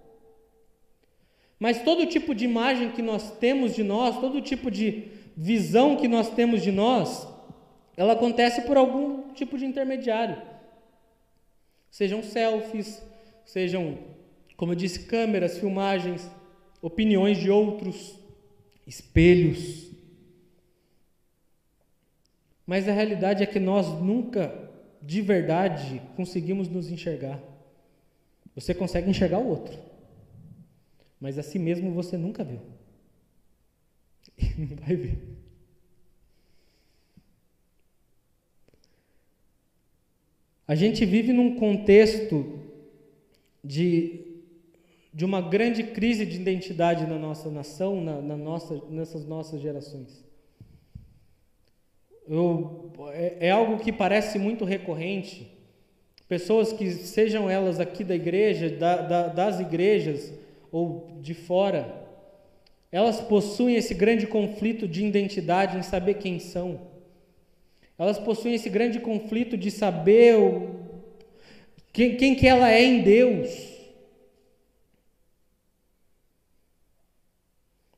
Mas 1.60 1.84
todo 1.84 2.06
tipo 2.06 2.36
de 2.36 2.46
imagem 2.46 2.92
que 2.92 3.02
nós 3.02 3.32
temos 3.38 3.74
de 3.74 3.84
nós, 3.84 4.20
todo 4.20 4.42
tipo 4.42 4.70
de 4.70 5.08
visão 5.36 5.96
que 5.96 6.08
nós 6.08 6.30
temos 6.30 6.62
de 6.62 6.72
nós, 6.72 7.28
ela 7.98 8.14
acontece 8.14 8.62
por 8.62 8.78
algum 8.78 9.34
tipo 9.34 9.58
de 9.58 9.66
intermediário. 9.66 10.42
Sejam 11.90 12.22
selfies, 12.22 13.02
sejam, 13.46 13.98
como 14.58 14.74
eu 14.74 14.76
disse, 14.76 15.06
câmeras, 15.06 15.58
filmagens, 15.58 16.30
opiniões 16.82 17.38
de 17.38 17.50
outros, 17.50 18.20
espelhos. 18.86 19.92
Mas 22.66 22.88
a 22.88 22.92
realidade 22.92 23.44
é 23.44 23.46
que 23.46 23.60
nós 23.60 23.88
nunca, 24.02 24.54
de 25.02 25.22
verdade, 25.22 26.02
conseguimos 26.16 26.68
nos 26.68 26.90
enxergar. 26.90 27.40
Você 28.56 28.74
consegue 28.74 29.10
enxergar 29.10 29.40
o 29.40 29.48
outro, 29.48 29.78
mas 31.20 31.38
a 31.38 31.44
si 31.44 31.58
mesmo 31.58 31.92
você 31.92 32.18
nunca 32.18 32.44
viu. 32.44 32.60
E 34.38 34.60
não 34.60 34.76
vai 34.76 34.96
ver. 34.96 35.36
A 40.68 40.74
gente 40.74 41.06
vive 41.06 41.32
num 41.32 41.56
contexto 41.56 42.60
de, 43.64 44.42
de 45.14 45.24
uma 45.24 45.40
grande 45.40 45.84
crise 45.84 46.26
de 46.26 46.38
identidade 46.38 47.06
na 47.06 47.20
nossa 47.20 47.52
nação, 47.52 48.04
na, 48.04 48.20
na 48.20 48.36
nossa, 48.36 48.82
nessas 48.90 49.26
nossas 49.26 49.62
gerações. 49.62 50.24
Eu, 52.28 52.92
é, 53.14 53.48
é 53.48 53.52
algo 53.52 53.78
que 53.78 53.92
parece 53.92 54.40
muito 54.40 54.66
recorrente. 54.66 55.52
Pessoas 56.28 56.74
que, 56.74 56.90
sejam 56.92 57.48
elas 57.48 57.80
aqui 57.80 58.04
da 58.04 58.16
igreja, 58.16 58.68
da, 58.68 58.98
da, 58.98 59.28
das 59.28 59.60
igrejas 59.60 60.34
ou 60.76 61.08
de 61.22 61.34
fora, 61.34 62.06
elas 62.92 63.22
possuem 63.22 63.78
esse 63.78 63.94
grande 63.94 64.28
conflito 64.28 64.86
de 64.90 65.06
identidade 65.06 65.78
em 65.78 65.82
saber 65.82 66.16
quem 66.16 66.38
são. 66.38 66.82
Elas 67.98 68.20
possuem 68.20 68.56
esse 68.56 68.70
grande 68.70 69.00
conflito 69.00 69.56
de 69.56 69.72
saber 69.72 70.36
o, 70.36 70.76
quem, 71.94 72.18
quem 72.18 72.36
que 72.36 72.46
ela 72.46 72.70
é 72.70 72.84
em 72.84 73.02
Deus. 73.02 73.48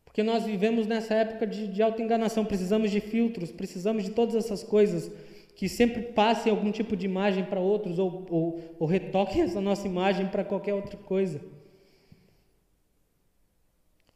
Porque 0.05 0.21
nós 0.21 0.43
vivemos 0.43 0.85
nessa 0.85 1.15
época 1.15 1.47
de, 1.47 1.67
de 1.67 1.81
auto-enganação, 1.81 2.45
precisamos 2.45 2.91
de 2.91 2.99
filtros, 2.99 3.51
precisamos 3.51 4.03
de 4.03 4.11
todas 4.11 4.35
essas 4.35 4.61
coisas 4.61 5.11
que 5.55 5.67
sempre 5.67 6.03
passem 6.03 6.51
algum 6.51 6.71
tipo 6.71 6.95
de 6.95 7.07
imagem 7.07 7.43
para 7.43 7.59
outros 7.59 7.97
ou, 7.97 8.27
ou, 8.29 8.75
ou 8.77 8.87
retoquem 8.87 9.41
essa 9.49 9.59
nossa 9.59 9.87
imagem 9.87 10.27
para 10.27 10.43
qualquer 10.43 10.75
outra 10.75 10.95
coisa. 10.95 11.56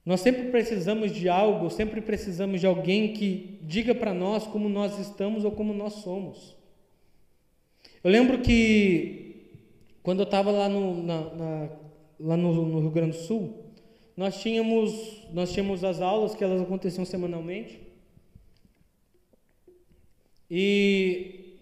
Nós 0.05 0.21
sempre 0.21 0.49
precisamos 0.49 1.13
de 1.13 1.29
algo, 1.29 1.69
sempre 1.69 2.01
precisamos 2.01 2.59
de 2.59 2.65
alguém 2.65 3.13
que 3.13 3.59
diga 3.61 3.93
para 3.93 4.13
nós 4.13 4.47
como 4.47 4.67
nós 4.67 4.97
estamos 4.99 5.45
ou 5.45 5.51
como 5.51 5.73
nós 5.73 5.93
somos. 5.93 6.55
Eu 8.03 8.09
lembro 8.09 8.39
que 8.41 9.21
quando 10.01 10.21
eu 10.21 10.23
estava 10.23 10.49
lá, 10.49 10.67
no, 10.67 11.03
na, 11.03 11.21
na, 11.35 11.69
lá 12.19 12.37
no, 12.37 12.65
no, 12.65 12.79
Rio 12.79 12.89
Grande 12.89 13.17
do 13.17 13.23
Sul, 13.23 13.63
nós 14.17 14.41
tínhamos, 14.41 15.23
nós 15.31 15.53
tínhamos 15.53 15.83
as 15.83 16.01
aulas 16.01 16.33
que 16.33 16.43
elas 16.43 16.61
aconteciam 16.61 17.05
semanalmente. 17.05 17.79
E, 20.49 21.59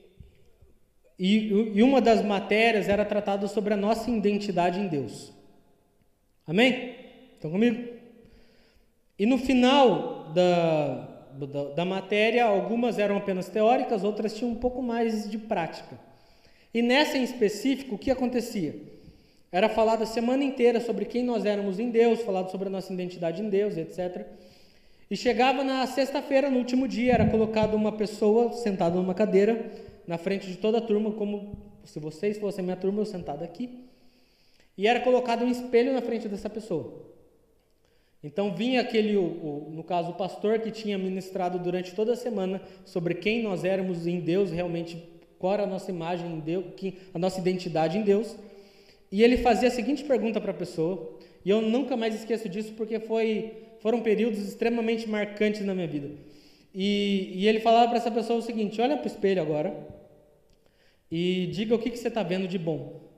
e, 1.20 1.74
e 1.76 1.84
uma 1.84 2.00
das 2.00 2.24
matérias 2.24 2.88
era 2.88 3.04
tratada 3.04 3.48
sobre 3.48 3.74
a 3.74 3.78
nossa 3.78 4.10
identidade 4.10 4.80
em 4.80 4.88
Deus. 4.88 5.34
Amém? 6.48 6.96
Estão 7.36 7.52
comigo? 7.52 7.99
E 9.20 9.26
no 9.26 9.38
final 9.38 10.32
da, 10.34 11.26
da, 11.34 11.64
da, 11.76 11.86
matéria, 11.86 12.46
algumas 12.46 12.98
eram 12.98 13.18
apenas 13.18 13.50
teóricas, 13.50 14.02
outras 14.02 14.34
tinham 14.34 14.52
um 14.52 14.56
pouco 14.56 14.82
mais 14.82 15.30
de 15.30 15.38
prática. 15.38 16.00
E 16.74 16.82
nessa 16.82 17.18
em 17.18 17.24
específico, 17.24 17.96
o 17.96 17.98
que 17.98 18.10
acontecia? 18.10 18.76
Era 19.52 19.68
falado 19.68 20.04
a 20.04 20.06
semana 20.06 20.44
inteira 20.44 20.80
sobre 20.80 21.04
quem 21.04 21.24
nós 21.24 21.44
éramos 21.44 21.80
em 21.80 21.90
Deus, 21.90 22.22
falado 22.22 22.50
sobre 22.50 22.70
a 22.70 22.72
nossa 22.72 22.94
identidade 22.94 23.42
em 23.42 23.50
Deus, 23.50 23.76
etc. 23.76 24.26
E 25.12 25.18
chegava 25.18 25.64
na 25.66 25.86
sexta-feira, 25.86 26.50
no 26.50 26.60
último 26.60 26.88
dia, 26.88 27.14
era 27.14 27.26
colocada 27.26 27.76
uma 27.76 27.92
pessoa 27.92 28.54
sentada 28.54 28.96
numa 28.96 29.14
cadeira, 29.14 29.70
na 30.08 30.18
frente 30.18 30.48
de 30.48 30.58
toda 30.58 30.78
a 30.78 30.82
turma, 30.82 31.12
como 31.12 31.58
se 31.84 32.00
vocês 32.00 32.38
fossem 32.38 32.64
minha 32.64 32.78
turma, 32.78 33.02
eu 33.02 33.06
sentado 33.06 33.44
aqui. 33.44 33.86
E 34.78 34.88
era 34.88 35.02
colocado 35.02 35.44
um 35.44 35.52
espelho 35.52 35.92
na 35.92 36.02
frente 36.02 36.30
dessa 36.30 36.50
pessoa. 36.50 37.19
Então 38.24 38.54
vinha 38.54 38.82
aquele, 38.82 39.16
o, 39.16 39.22
o, 39.22 39.72
no 39.72 39.84
caso, 39.84 40.12
o 40.12 40.16
pastor 40.16 40.60
que 40.60 40.72
tinha 40.72 40.98
ministrado 40.98 41.58
durante 41.58 41.94
toda 41.94 42.14
a 42.14 42.16
semana 42.18 42.62
sobre 42.86 43.14
quem 43.16 43.42
nós 43.42 43.64
éramos 43.64 44.06
em 44.06 44.20
Deus, 44.20 44.52
realmente 44.52 45.02
qual 45.38 45.54
era 45.54 45.64
a 45.64 45.68
nossa 45.68 45.90
imagem 45.90 46.34
em 46.34 46.40
Deus, 46.40 46.66
a 47.14 47.20
nossa 47.20 47.40
identidade 47.40 47.98
em 47.98 48.02
Deus. 48.02 48.36
E 49.12 49.24
ele 49.24 49.38
fazia 49.38 49.70
a 49.70 49.72
seguinte 49.72 50.04
pergunta 50.04 50.40
para 50.42 50.52
a 50.52 50.54
pessoa, 50.54 51.18
e 51.44 51.50
eu 51.50 51.62
nunca 51.62 51.96
mais 51.96 52.14
esqueço 52.14 52.50
disso 52.50 52.74
porque 52.76 53.00
foi, 53.00 53.54
foram 53.80 54.02
períodos 54.02 54.40
extremamente 54.40 55.10
marcantes 55.10 55.62
na 55.62 55.74
minha 55.74 55.88
vida. 55.88 56.10
E, 56.76 57.32
e 57.34 57.48
ele 57.48 57.60
falava 57.62 57.88
para 57.88 57.98
essa 57.98 58.12
pessoa 58.12 58.40
o 58.40 58.42
seguinte: 58.42 58.80
olha 58.82 58.98
para 58.98 59.06
o 59.06 59.08
espelho 59.08 59.42
agora 59.42 59.76
e 61.10 61.48
diga 61.48 61.74
o 61.74 61.80
que, 61.80 61.90
que 61.90 61.98
você 61.98 62.10
está 62.10 62.22
vendo 62.22 62.48
de 62.48 62.60
bom. 62.60 63.09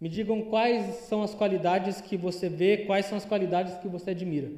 Me 0.00 0.08
digam 0.08 0.42
quais 0.42 1.06
são 1.08 1.22
as 1.22 1.34
qualidades 1.34 2.00
que 2.00 2.16
você 2.16 2.48
vê, 2.48 2.78
quais 2.78 3.06
são 3.06 3.16
as 3.16 3.24
qualidades 3.24 3.78
que 3.78 3.88
você 3.88 4.10
admira. 4.10 4.50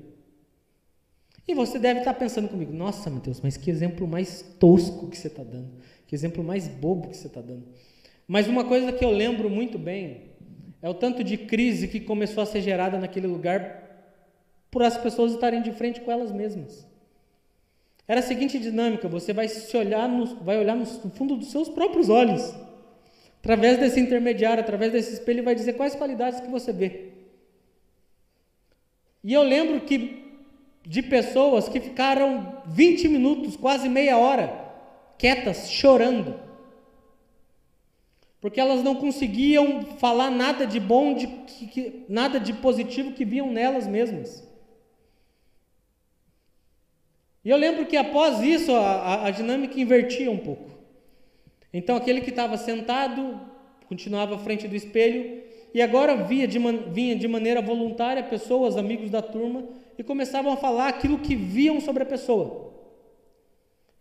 E 1.47 1.55
você 1.55 1.79
deve 1.79 2.01
estar 2.01 2.15
pensando 2.15 2.49
comigo: 2.49 2.73
nossa, 2.73 3.09
Mateus, 3.09 3.41
mas 3.41 3.57
que 3.57 3.71
exemplo 3.71 4.07
mais 4.07 4.43
tosco 4.59 5.09
que 5.09 5.17
você 5.17 5.29
está 5.29 5.45
dando, 5.45 5.71
que 6.07 6.15
exemplo 6.15 6.43
mais 6.43 6.67
bobo 6.67 7.09
que 7.09 7.17
você 7.17 7.29
está 7.29 7.41
dando. 7.41 7.65
Mas 8.27 8.49
uma 8.49 8.65
coisa 8.65 8.93
que 8.93 9.05
eu 9.05 9.11
lembro 9.11 9.49
muito 9.49 9.79
bem 9.79 10.33
é 10.83 10.89
o 10.89 10.95
tanto 10.95 11.23
de 11.23 11.39
crise 11.39 11.89
que 11.89 12.01
começou 12.01 12.43
a 12.43 12.47
ser 12.47 12.61
gerada 12.61 12.99
naquele 12.99 13.27
lugar 13.27 13.85
por 14.71 14.83
as 14.83 14.99
pessoas 14.99 15.33
estarem 15.33 15.63
de 15.63 15.73
frente 15.73 16.01
com 16.01 16.11
elas 16.11 16.33
mesmas. 16.33 16.87
Era 18.09 18.21
a 18.21 18.25
seguinte 18.25 18.59
dinâmica: 18.59 19.07
você 19.09 19.33
vai 19.33 19.47
se 19.47 19.75
olhar, 19.77 20.09
no, 20.09 20.27
vai 20.45 20.59
olhar 20.59 20.75
no 20.75 20.85
fundo 20.85 21.37
dos 21.37 21.53
seus 21.53 21.69
próprios 21.69 22.09
olhos 22.09 22.53
Através 23.41 23.79
desse 23.79 24.01
intermediário, 24.01 24.63
através 24.63 24.93
desse 24.93 25.15
espelho, 25.15 25.37
ele 25.37 25.45
vai 25.45 25.55
dizer 25.55 25.75
quais 25.75 25.95
qualidades 25.95 26.41
que 26.41 26.49
você 26.49 26.73
vê. 26.73 27.13
E 29.23 29.33
eu 29.33 29.43
lembro 29.43 29.81
que 29.81 30.29
de 30.85 31.03
pessoas 31.03 31.69
que 31.69 31.81
ficaram 31.81 32.63
20 32.67 33.09
minutos, 33.09 33.57
quase 33.57 33.89
meia 33.89 34.17
hora, 34.17 34.69
quietas, 35.19 35.71
chorando. 35.71 36.49
porque 38.41 38.61
elas 38.61 38.85
não 38.85 38.95
conseguiam 38.95 39.83
falar 39.99 40.31
nada 40.31 40.65
de 40.67 40.79
bom, 40.79 41.13
de, 41.13 41.27
que, 41.27 41.67
que, 41.67 42.05
nada 42.09 42.39
de 42.39 42.53
positivo 42.53 43.13
que 43.13 43.25
viam 43.25 43.51
nelas 43.51 43.87
mesmas. 43.87 44.47
E 47.45 47.51
eu 47.51 47.57
lembro 47.57 47.85
que 47.87 47.97
após 47.97 48.41
isso 48.41 48.73
a, 48.73 48.79
a, 48.81 49.27
a 49.27 49.31
dinâmica 49.31 49.79
invertia 49.81 50.31
um 50.31 50.39
pouco. 50.39 50.78
Então 51.73 51.97
aquele 51.97 52.21
que 52.21 52.31
estava 52.31 52.57
sentado 52.57 53.41
continuava 53.89 54.35
à 54.37 54.39
frente 54.39 54.67
do 54.69 54.77
espelho 54.77 55.43
e 55.73 55.83
agora 55.83 56.17
via 56.17 56.47
de, 56.47 56.59
vinha 56.91 57.15
de 57.15 57.29
maneira 57.29 57.61
voluntária 57.61 58.23
pessoas, 58.23 58.77
amigos 58.77 59.11
da 59.11 59.21
turma, 59.21 59.65
e 59.99 60.03
começavam 60.03 60.53
a 60.53 60.57
falar 60.57 60.89
aquilo 60.89 61.19
que 61.19 61.35
viam 61.35 61.81
sobre 61.81 62.03
a 62.03 62.07
pessoa. 62.07 62.73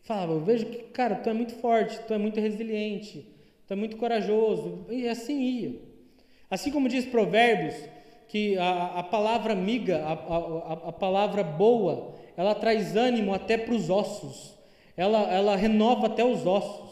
Falava, 0.02 0.34
eu 0.34 0.40
vejo 0.40 0.66
que, 0.68 0.78
cara, 0.94 1.16
tu 1.16 1.30
é 1.30 1.34
muito 1.34 1.54
forte, 1.56 2.00
tu 2.08 2.14
é 2.14 2.18
muito 2.18 2.40
resiliente, 2.40 3.28
tu 3.68 3.74
é 3.74 3.76
muito 3.76 3.98
corajoso, 3.98 4.86
e 4.90 5.08
assim 5.08 5.42
ia. 5.42 5.82
Assim 6.50 6.72
como 6.72 6.88
diz 6.88 7.06
Provérbios, 7.06 7.76
que 8.30 8.58
a, 8.58 9.00
a 9.00 9.04
palavra 9.04 9.54
amiga, 9.54 10.04
a, 10.06 10.14
a, 10.14 10.74
a 10.90 10.92
palavra 10.94 11.44
boa, 11.44 12.14
ela 12.38 12.56
traz 12.56 12.96
ânimo 12.96 13.34
até 13.34 13.58
para 13.58 13.74
os 13.74 13.90
ossos, 13.90 14.54
ela, 14.96 15.34
ela 15.34 15.56
renova 15.56 16.08
até 16.08 16.24
os 16.24 16.46
ossos. 16.46 16.87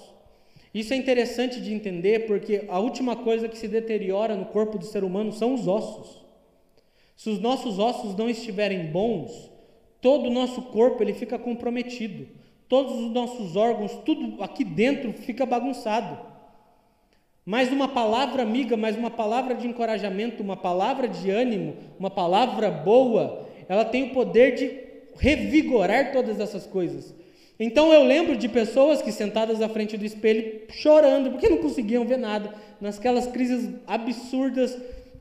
Isso 0.76 0.94
é 0.94 0.98
interessante 0.98 1.62
de 1.62 1.74
entender 1.74 2.28
porque 2.28 2.66
a 2.68 2.80
última 2.80 3.16
coisa 3.16 3.48
que 3.48 3.58
se 3.58 3.66
deteriora 3.66 4.36
no 4.36 4.48
corpo 4.48 4.78
do 4.78 4.84
ser 4.84 5.06
humano 5.06 5.32
são 5.32 5.54
os 5.54 5.70
ossos. 5.70 6.22
Se 7.16 7.30
os 7.30 7.40
nossos 7.40 7.80
ossos 7.80 8.14
não 8.14 8.30
estiverem 8.30 8.88
bons, 8.88 9.50
todo 10.02 10.28
o 10.28 10.34
nosso 10.34 10.62
corpo 10.64 11.02
ele 11.02 11.14
fica 11.14 11.40
comprometido. 11.40 12.28
Todos 12.68 12.94
os 13.00 13.10
nossos 13.10 13.56
órgãos, 13.56 13.94
tudo 14.06 14.44
aqui 14.44 14.66
dentro 14.66 15.14
fica 15.14 15.46
bagunçado. 15.46 16.20
Mas 17.46 17.72
uma 17.72 17.88
palavra 17.88 18.44
amiga, 18.44 18.76
mas 18.76 18.98
uma 18.98 19.10
palavra 19.10 19.56
de 19.56 19.66
encorajamento, 19.66 20.44
uma 20.44 20.58
palavra 20.58 21.08
de 21.08 21.32
ânimo, 21.32 21.78
uma 21.98 22.12
palavra 22.12 22.70
boa, 22.70 23.48
ela 23.70 23.86
tem 23.86 24.12
o 24.12 24.14
poder 24.14 24.56
de 24.56 24.78
revigorar 25.18 26.12
todas 26.12 26.42
essas 26.42 26.68
coisas. 26.68 27.16
Então 27.60 27.94
eu 27.94 28.04
lembro 28.04 28.36
de 28.36 28.50
pessoas 28.50 29.02
que 29.02 29.12
sentadas 29.12 29.62
à 29.62 29.70
frente 29.70 29.96
do 29.98 30.06
espelho 30.06 30.64
chorando 30.70 31.32
porque 31.32 31.48
não 31.48 31.58
conseguiam 31.58 32.06
ver 32.06 32.18
nada, 32.18 32.54
nasquelas 32.82 33.28
crises 33.28 33.70
absurdas 33.88 34.78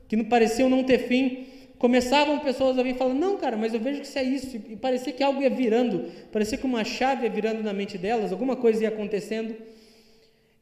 que 0.07 0.15
não 0.15 0.25
pareciam 0.25 0.69
não 0.69 0.83
ter 0.83 1.07
fim. 1.07 1.47
Começavam 1.77 2.39
pessoas 2.39 2.77
a 2.77 2.83
vir 2.83 2.95
falando: 2.95 3.19
Não, 3.19 3.37
cara, 3.37 3.55
mas 3.55 3.73
eu 3.73 3.79
vejo 3.79 4.01
que 4.01 4.07
isso 4.07 4.19
é 4.19 4.23
isso. 4.23 4.55
E 4.69 4.75
parecia 4.75 5.13
que 5.13 5.23
algo 5.23 5.41
ia 5.41 5.49
virando, 5.49 6.11
parecia 6.31 6.57
que 6.57 6.65
uma 6.65 6.83
chave 6.83 7.23
ia 7.23 7.29
virando 7.29 7.63
na 7.63 7.73
mente 7.73 7.97
delas, 7.97 8.31
alguma 8.31 8.55
coisa 8.55 8.83
ia 8.83 8.89
acontecendo. 8.89 9.55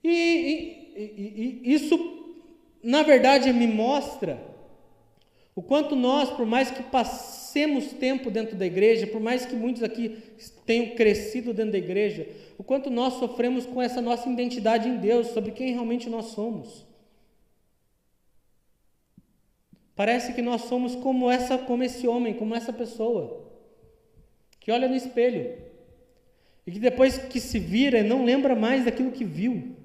E, 0.04 0.10
e, 0.10 1.02
e, 1.02 1.62
e 1.64 1.74
isso, 1.74 1.98
na 2.84 3.04
verdade, 3.04 3.52
me 3.52 3.68
mostra 3.68 4.40
o 5.56 5.62
quanto 5.62 5.96
nós, 5.96 6.30
por 6.30 6.46
mais 6.46 6.70
que 6.70 6.84
passemos 6.84 7.43
tempo 7.54 8.32
dentro 8.32 8.56
da 8.56 8.66
igreja, 8.66 9.08
por 9.08 9.22
mais 9.22 9.46
que 9.46 9.56
muitos 9.56 9.84
aqui 9.84 10.18
tenham 10.66 10.96
crescido 10.96 11.54
dentro 11.54 11.74
da 11.74 11.78
igreja, 11.78 12.28
o 12.58 12.64
quanto 12.64 12.90
nós 12.90 13.14
sofremos 13.16 13.66
com 13.66 13.82
essa 13.82 14.02
nossa 14.02 14.30
identidade 14.30 14.88
em 14.88 14.98
Deus, 14.98 15.28
sobre 15.28 15.52
quem 15.52 15.72
realmente 15.72 16.10
nós 16.10 16.26
somos. 16.28 16.86
Parece 19.96 20.34
que 20.34 20.42
nós 20.42 20.62
somos 20.64 20.96
como 20.96 21.30
essa, 21.30 21.58
como 21.58 21.84
esse 21.84 22.08
homem, 22.08 22.34
como 22.34 22.56
essa 22.56 22.74
pessoa 22.74 23.52
que 24.60 24.72
olha 24.72 24.88
no 24.88 24.96
espelho 24.96 25.62
e 26.66 26.72
que 26.72 26.80
depois 26.80 27.18
que 27.18 27.40
se 27.40 27.60
vira 27.60 28.02
não 28.02 28.24
lembra 28.24 28.56
mais 28.56 28.86
daquilo 28.86 29.12
que 29.12 29.26
viu. 29.26 29.76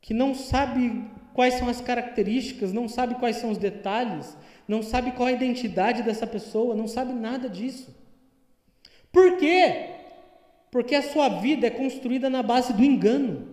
Que 0.00 0.12
não 0.12 0.34
sabe 0.34 1.08
quais 1.36 1.52
são 1.52 1.68
as 1.68 1.82
características, 1.82 2.72
não 2.72 2.88
sabe 2.88 3.16
quais 3.16 3.36
são 3.36 3.50
os 3.50 3.58
detalhes, 3.58 4.34
não 4.66 4.82
sabe 4.82 5.10
qual 5.10 5.28
a 5.28 5.32
identidade 5.32 6.02
dessa 6.02 6.26
pessoa, 6.26 6.74
não 6.74 6.88
sabe 6.88 7.12
nada 7.12 7.46
disso. 7.46 7.94
Por 9.12 9.36
quê? 9.36 9.90
Porque 10.70 10.94
a 10.94 11.02
sua 11.02 11.28
vida 11.28 11.66
é 11.66 11.70
construída 11.70 12.30
na 12.30 12.42
base 12.42 12.72
do 12.72 12.82
engano. 12.82 13.48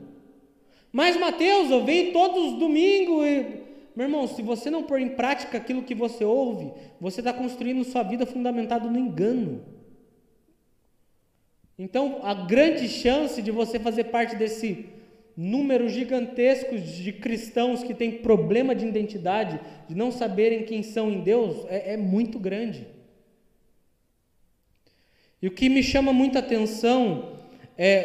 Mas, 0.93 1.19
Mateus, 1.19 1.69
eu 1.69 1.83
venho 1.83 2.13
todos 2.13 2.53
os 2.53 2.59
domingos 2.59 3.25
e. 3.27 3.63
Meu 3.93 4.07
irmão, 4.07 4.27
se 4.27 4.41
você 4.41 4.71
não 4.71 4.83
pôr 4.83 5.01
em 5.01 5.09
prática 5.09 5.57
aquilo 5.57 5.83
que 5.83 5.93
você 5.93 6.23
ouve, 6.23 6.71
você 7.01 7.19
está 7.19 7.33
construindo 7.33 7.83
sua 7.83 8.01
vida 8.01 8.25
fundamentada 8.25 8.89
no 8.89 8.97
engano. 8.97 9.61
Então, 11.77 12.21
a 12.23 12.33
grande 12.33 12.87
chance 12.87 13.41
de 13.41 13.51
você 13.51 13.77
fazer 13.77 14.05
parte 14.05 14.37
desse 14.37 14.87
números 15.35 15.91
gigantescos 15.91 16.81
de 16.81 17.11
cristãos 17.11 17.83
que 17.83 17.93
têm 17.93 18.19
problema 18.19 18.75
de 18.75 18.85
identidade, 18.85 19.59
de 19.87 19.95
não 19.95 20.11
saberem 20.11 20.63
quem 20.63 20.83
são 20.83 21.11
em 21.11 21.21
Deus, 21.21 21.65
é, 21.67 21.93
é 21.93 21.97
muito 21.97 22.39
grande. 22.39 22.85
E 25.41 25.47
o 25.47 25.51
que 25.51 25.67
me 25.69 25.83
chama 25.83 26.13
muita 26.13 26.39
atenção 26.39 27.33
é, 27.77 27.95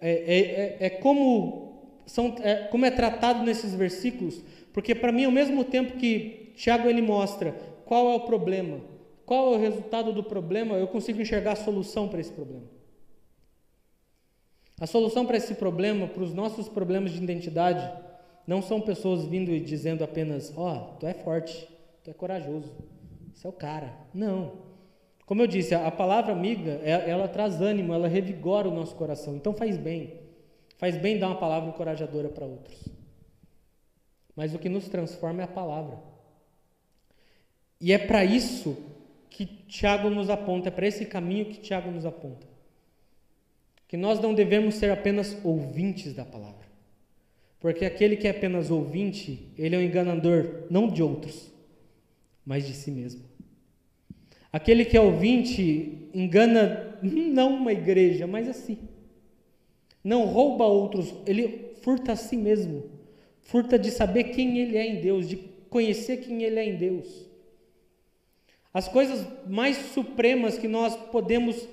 é, 0.00 0.10
é, 0.10 0.76
é 0.86 0.90
como, 0.90 2.00
são, 2.06 2.34
como 2.70 2.86
é 2.86 2.90
tratado 2.90 3.44
nesses 3.44 3.74
versículos, 3.74 4.42
porque 4.72 4.94
para 4.94 5.12
mim, 5.12 5.24
ao 5.24 5.32
mesmo 5.32 5.64
tempo 5.64 5.98
que 5.98 6.52
Tiago 6.56 6.88
ele 6.88 7.02
mostra 7.02 7.54
qual 7.84 8.10
é 8.10 8.14
o 8.14 8.20
problema, 8.20 8.80
qual 9.26 9.52
é 9.52 9.56
o 9.56 9.60
resultado 9.60 10.12
do 10.12 10.22
problema, 10.22 10.76
eu 10.76 10.86
consigo 10.86 11.20
enxergar 11.20 11.52
a 11.52 11.56
solução 11.56 12.08
para 12.08 12.20
esse 12.20 12.32
problema. 12.32 12.81
A 14.80 14.86
solução 14.86 15.24
para 15.24 15.36
esse 15.36 15.54
problema, 15.54 16.08
para 16.08 16.22
os 16.22 16.34
nossos 16.34 16.68
problemas 16.68 17.12
de 17.12 17.22
identidade, 17.22 17.88
não 18.46 18.60
são 18.60 18.80
pessoas 18.80 19.24
vindo 19.24 19.50
e 19.50 19.60
dizendo 19.60 20.02
apenas: 20.02 20.52
Ó, 20.56 20.74
oh, 20.74 20.96
tu 20.96 21.06
é 21.06 21.14
forte, 21.14 21.68
tu 22.02 22.10
é 22.10 22.14
corajoso, 22.14 22.72
você 23.32 23.46
é 23.46 23.50
o 23.50 23.52
cara. 23.52 23.92
Não. 24.12 24.72
Como 25.24 25.40
eu 25.40 25.46
disse, 25.46 25.74
a, 25.74 25.90
palavra 25.90 26.32
amiga, 26.32 26.80
ela, 26.82 27.02
ela 27.04 27.28
traz 27.28 27.60
ânimo, 27.60 27.94
ela 27.94 28.08
revigora 28.08 28.68
o 28.68 28.74
nosso 28.74 28.94
coração. 28.96 29.36
Então 29.36 29.54
faz 29.54 29.78
bem. 29.78 30.20
Faz 30.76 30.96
bem 30.96 31.18
dar 31.18 31.28
uma 31.28 31.38
palavra 31.38 31.70
encorajadora 31.70 32.28
para 32.28 32.44
outros. 32.44 32.88
Mas 34.34 34.52
o 34.52 34.58
que 34.58 34.68
nos 34.68 34.88
transforma 34.88 35.42
é 35.42 35.44
a 35.44 35.48
palavra. 35.48 35.96
E 37.80 37.92
é 37.92 37.98
para 37.98 38.24
isso 38.24 38.76
que 39.30 39.46
Tiago 39.46 40.10
nos 40.10 40.28
aponta, 40.28 40.68
é 40.68 40.72
para 40.72 40.86
esse 40.86 41.06
caminho 41.06 41.46
que 41.46 41.60
Tiago 41.60 41.90
nos 41.90 42.04
aponta 42.04 42.51
que 43.92 43.96
nós 43.98 44.18
não 44.18 44.32
devemos 44.32 44.76
ser 44.76 44.90
apenas 44.90 45.36
ouvintes 45.44 46.14
da 46.14 46.24
palavra. 46.24 46.66
Porque 47.60 47.84
aquele 47.84 48.16
que 48.16 48.26
é 48.26 48.30
apenas 48.30 48.70
ouvinte, 48.70 49.52
ele 49.58 49.76
é 49.76 49.78
um 49.78 49.82
enganador 49.82 50.62
não 50.70 50.88
de 50.88 51.02
outros, 51.02 51.52
mas 52.42 52.66
de 52.66 52.72
si 52.72 52.90
mesmo. 52.90 53.20
Aquele 54.50 54.86
que 54.86 54.96
é 54.96 55.00
ouvinte 55.02 56.08
engana 56.14 56.96
não 57.04 57.56
uma 57.56 57.70
igreja, 57.70 58.26
mas 58.26 58.48
a 58.48 58.54
si. 58.54 58.78
Não 60.02 60.24
rouba 60.24 60.64
outros, 60.64 61.14
ele 61.26 61.74
furta 61.82 62.12
a 62.12 62.16
si 62.16 62.38
mesmo. 62.38 62.84
Furta 63.42 63.78
de 63.78 63.90
saber 63.90 64.24
quem 64.24 64.58
ele 64.58 64.78
é 64.78 64.86
em 64.86 65.02
Deus, 65.02 65.28
de 65.28 65.36
conhecer 65.68 66.16
quem 66.16 66.42
ele 66.44 66.58
é 66.58 66.64
em 66.64 66.76
Deus. 66.76 67.28
As 68.72 68.88
coisas 68.88 69.26
mais 69.46 69.76
supremas 69.92 70.56
que 70.56 70.66
nós 70.66 70.96
podemos 70.96 71.68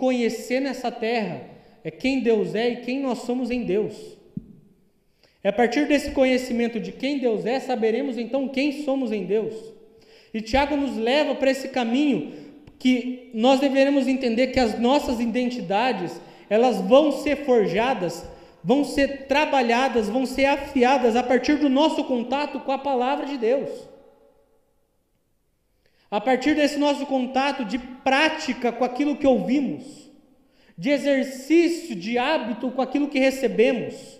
conhecer 0.00 0.60
nessa 0.60 0.90
terra 0.90 1.42
é 1.84 1.90
quem 1.90 2.20
Deus 2.20 2.54
é 2.54 2.70
e 2.70 2.76
quem 2.76 3.00
nós 3.00 3.18
somos 3.18 3.50
em 3.50 3.64
Deus. 3.64 3.94
É 5.44 5.50
a 5.50 5.52
partir 5.52 5.86
desse 5.86 6.12
conhecimento 6.12 6.80
de 6.80 6.90
quem 6.90 7.18
Deus 7.18 7.44
é, 7.44 7.60
saberemos 7.60 8.16
então 8.16 8.48
quem 8.48 8.82
somos 8.82 9.12
em 9.12 9.26
Deus. 9.26 9.54
E 10.32 10.40
Tiago 10.40 10.74
nos 10.74 10.96
leva 10.96 11.34
para 11.34 11.50
esse 11.50 11.68
caminho 11.68 12.32
que 12.78 13.30
nós 13.34 13.60
deveremos 13.60 14.08
entender 14.08 14.46
que 14.48 14.58
as 14.58 14.80
nossas 14.80 15.20
identidades, 15.20 16.18
elas 16.48 16.80
vão 16.80 17.12
ser 17.12 17.44
forjadas, 17.44 18.24
vão 18.64 18.84
ser 18.84 19.26
trabalhadas, 19.26 20.08
vão 20.08 20.24
ser 20.24 20.46
afiadas 20.46 21.14
a 21.14 21.22
partir 21.22 21.58
do 21.58 21.68
nosso 21.68 22.04
contato 22.04 22.58
com 22.60 22.72
a 22.72 22.78
palavra 22.78 23.26
de 23.26 23.36
Deus. 23.36 23.68
A 26.10 26.20
partir 26.20 26.56
desse 26.56 26.78
nosso 26.78 27.06
contato 27.06 27.64
de 27.64 27.78
prática 27.78 28.72
com 28.72 28.84
aquilo 28.84 29.16
que 29.16 29.26
ouvimos, 29.26 30.10
de 30.76 30.90
exercício, 30.90 31.94
de 31.94 32.18
hábito 32.18 32.70
com 32.72 32.82
aquilo 32.82 33.08
que 33.08 33.18
recebemos. 33.18 34.18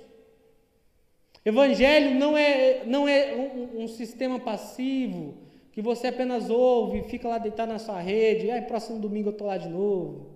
Evangelho 1.44 2.14
não 2.16 2.36
é, 2.36 2.84
não 2.84 3.08
é 3.08 3.34
um, 3.34 3.84
um 3.84 3.88
sistema 3.88 4.38
passivo 4.38 5.38
que 5.72 5.80
você 5.80 6.08
apenas 6.08 6.50
ouve, 6.50 7.02
fica 7.04 7.26
lá 7.26 7.38
deitado 7.38 7.72
na 7.72 7.78
sua 7.78 7.98
rede, 8.00 8.50
aí 8.50 8.60
próximo 8.60 9.00
domingo 9.00 9.30
eu 9.30 9.32
estou 9.32 9.46
lá 9.46 9.56
de 9.56 9.68
novo. 9.68 10.30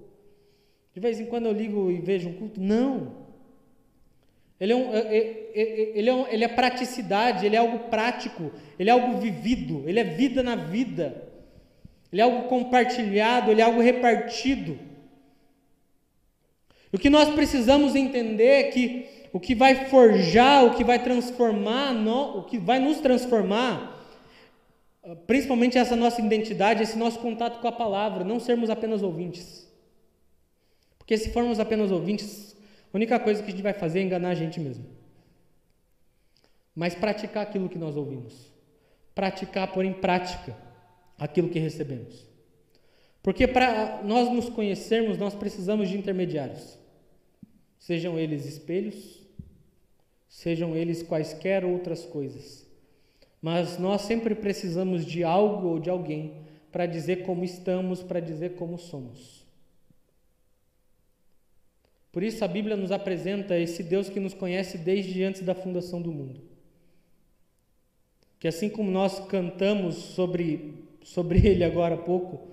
De 0.94 1.00
vez 1.00 1.20
em 1.20 1.26
quando 1.26 1.46
eu 1.46 1.52
ligo 1.52 1.90
e 1.90 2.00
vejo 2.00 2.30
um 2.30 2.34
culto. 2.34 2.60
Não. 2.60 3.12
Ele 4.58 4.72
é, 4.72 4.76
um, 4.76 4.94
é, 4.94 4.98
é, 4.98 5.18
é, 5.54 5.98
ele, 5.98 6.08
é 6.08 6.14
um, 6.14 6.26
ele 6.26 6.44
é 6.44 6.48
praticidade, 6.48 7.44
ele 7.44 7.54
é 7.54 7.58
algo 7.58 7.90
prático, 7.90 8.50
ele 8.78 8.88
é 8.88 8.92
algo 8.92 9.18
vivido, 9.18 9.82
ele 9.86 10.00
é 10.00 10.04
vida 10.04 10.42
na 10.42 10.56
vida 10.56 11.33
ele 12.14 12.20
é 12.20 12.24
algo 12.24 12.46
compartilhado, 12.46 13.50
ele 13.50 13.60
é 13.60 13.64
algo 13.64 13.80
repartido. 13.80 14.78
O 16.92 16.96
que 16.96 17.10
nós 17.10 17.28
precisamos 17.30 17.96
entender 17.96 18.46
é 18.46 18.62
que 18.70 19.08
o 19.32 19.40
que 19.40 19.52
vai 19.52 19.86
forjar, 19.86 20.64
o 20.64 20.76
que 20.76 20.84
vai 20.84 21.02
transformar, 21.02 21.92
o 22.36 22.44
que 22.44 22.56
vai 22.56 22.78
nos 22.78 23.00
transformar, 23.00 24.00
principalmente 25.26 25.76
essa 25.76 25.96
nossa 25.96 26.20
identidade, 26.20 26.84
esse 26.84 26.96
nosso 26.96 27.18
contato 27.18 27.60
com 27.60 27.66
a 27.66 27.72
palavra, 27.72 28.22
não 28.22 28.38
sermos 28.38 28.70
apenas 28.70 29.02
ouvintes. 29.02 29.68
Porque 30.96 31.18
se 31.18 31.32
formos 31.32 31.58
apenas 31.58 31.90
ouvintes, 31.90 32.56
a 32.92 32.96
única 32.96 33.18
coisa 33.18 33.42
que 33.42 33.48
a 33.48 33.50
gente 33.50 33.62
vai 33.62 33.72
fazer 33.72 33.98
é 33.98 34.02
enganar 34.02 34.28
a 34.28 34.34
gente 34.36 34.60
mesmo. 34.60 34.86
Mas 36.76 36.94
praticar 36.94 37.42
aquilo 37.42 37.68
que 37.68 37.76
nós 37.76 37.96
ouvimos. 37.96 38.52
Praticar, 39.16 39.72
pôr 39.72 39.84
em 39.84 39.92
prática 39.92 40.56
aquilo 41.18 41.48
que 41.48 41.58
recebemos. 41.58 42.26
Porque 43.22 43.46
para 43.46 44.02
nós 44.02 44.30
nos 44.32 44.48
conhecermos, 44.48 45.16
nós 45.16 45.34
precisamos 45.34 45.88
de 45.88 45.96
intermediários. 45.96 46.78
Sejam 47.78 48.18
eles 48.18 48.44
espelhos, 48.46 49.22
sejam 50.28 50.76
eles 50.76 51.02
quaisquer 51.02 51.64
outras 51.64 52.04
coisas. 52.04 52.66
Mas 53.40 53.78
nós 53.78 54.02
sempre 54.02 54.34
precisamos 54.34 55.04
de 55.04 55.22
algo 55.22 55.68
ou 55.68 55.78
de 55.78 55.90
alguém 55.90 56.44
para 56.72 56.86
dizer 56.86 57.24
como 57.24 57.44
estamos, 57.44 58.02
para 58.02 58.20
dizer 58.20 58.56
como 58.56 58.78
somos. 58.78 59.44
Por 62.10 62.22
isso 62.22 62.44
a 62.44 62.48
Bíblia 62.48 62.76
nos 62.76 62.92
apresenta 62.92 63.58
esse 63.58 63.82
Deus 63.82 64.08
que 64.08 64.20
nos 64.20 64.34
conhece 64.34 64.78
desde 64.78 65.22
antes 65.22 65.42
da 65.42 65.54
fundação 65.54 66.00
do 66.00 66.12
mundo. 66.12 66.40
Que 68.38 68.48
assim 68.48 68.68
como 68.68 68.90
nós 68.90 69.18
cantamos 69.26 69.96
sobre, 69.96 70.83
sobre 71.04 71.46
ele 71.46 71.62
agora 71.62 71.94
há 71.94 71.98
pouco, 71.98 72.48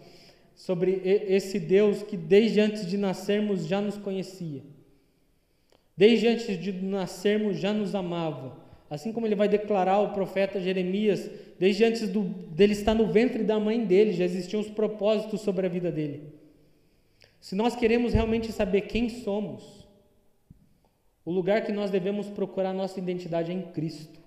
sobre 0.54 1.02
esse 1.04 1.60
Deus 1.60 2.04
que 2.04 2.16
desde 2.16 2.60
antes 2.60 2.86
de 2.86 2.98
nascermos 2.98 3.66
já 3.66 3.82
nos 3.82 3.98
conhecia. 3.98 4.62
Desde 5.98 6.28
antes 6.28 6.60
de 6.60 6.72
nascermos 6.72 7.58
já 7.58 7.74
nos 7.74 7.96
amava. 7.96 8.60
Assim 8.90 9.14
como 9.14 9.26
ele 9.26 9.36
vai 9.36 9.48
declarar 9.48 9.94
ao 9.94 10.14
profeta 10.14 10.60
Jeremias, 10.60 11.30
desde 11.58 11.86
antes 11.86 12.10
do, 12.10 12.24
dele 12.24 12.74
estar 12.74 12.94
no 12.94 13.08
ventre 13.08 13.44
da 13.44 13.58
mãe 13.58 13.86
dele, 13.86 14.12
já 14.12 14.26
existiam 14.26 14.60
os 14.60 14.70
propósitos 14.70 15.42
sobre 15.42 15.66
a 15.66 15.70
vida 15.70 15.92
dele. 15.92 16.34
Se 17.40 17.56
nós 17.56 17.76
queremos 17.76 18.14
realmente 18.14 18.52
saber 18.52 18.82
quem 18.82 19.10
somos, 19.10 19.88
o 21.24 21.32
lugar 21.32 21.64
que 21.64 21.72
nós 21.72 21.90
devemos 21.90 22.28
procurar 22.28 22.74
nossa 22.74 23.00
identidade 23.00 23.52
é 23.52 23.54
em 23.54 23.62
Cristo. 23.62 24.20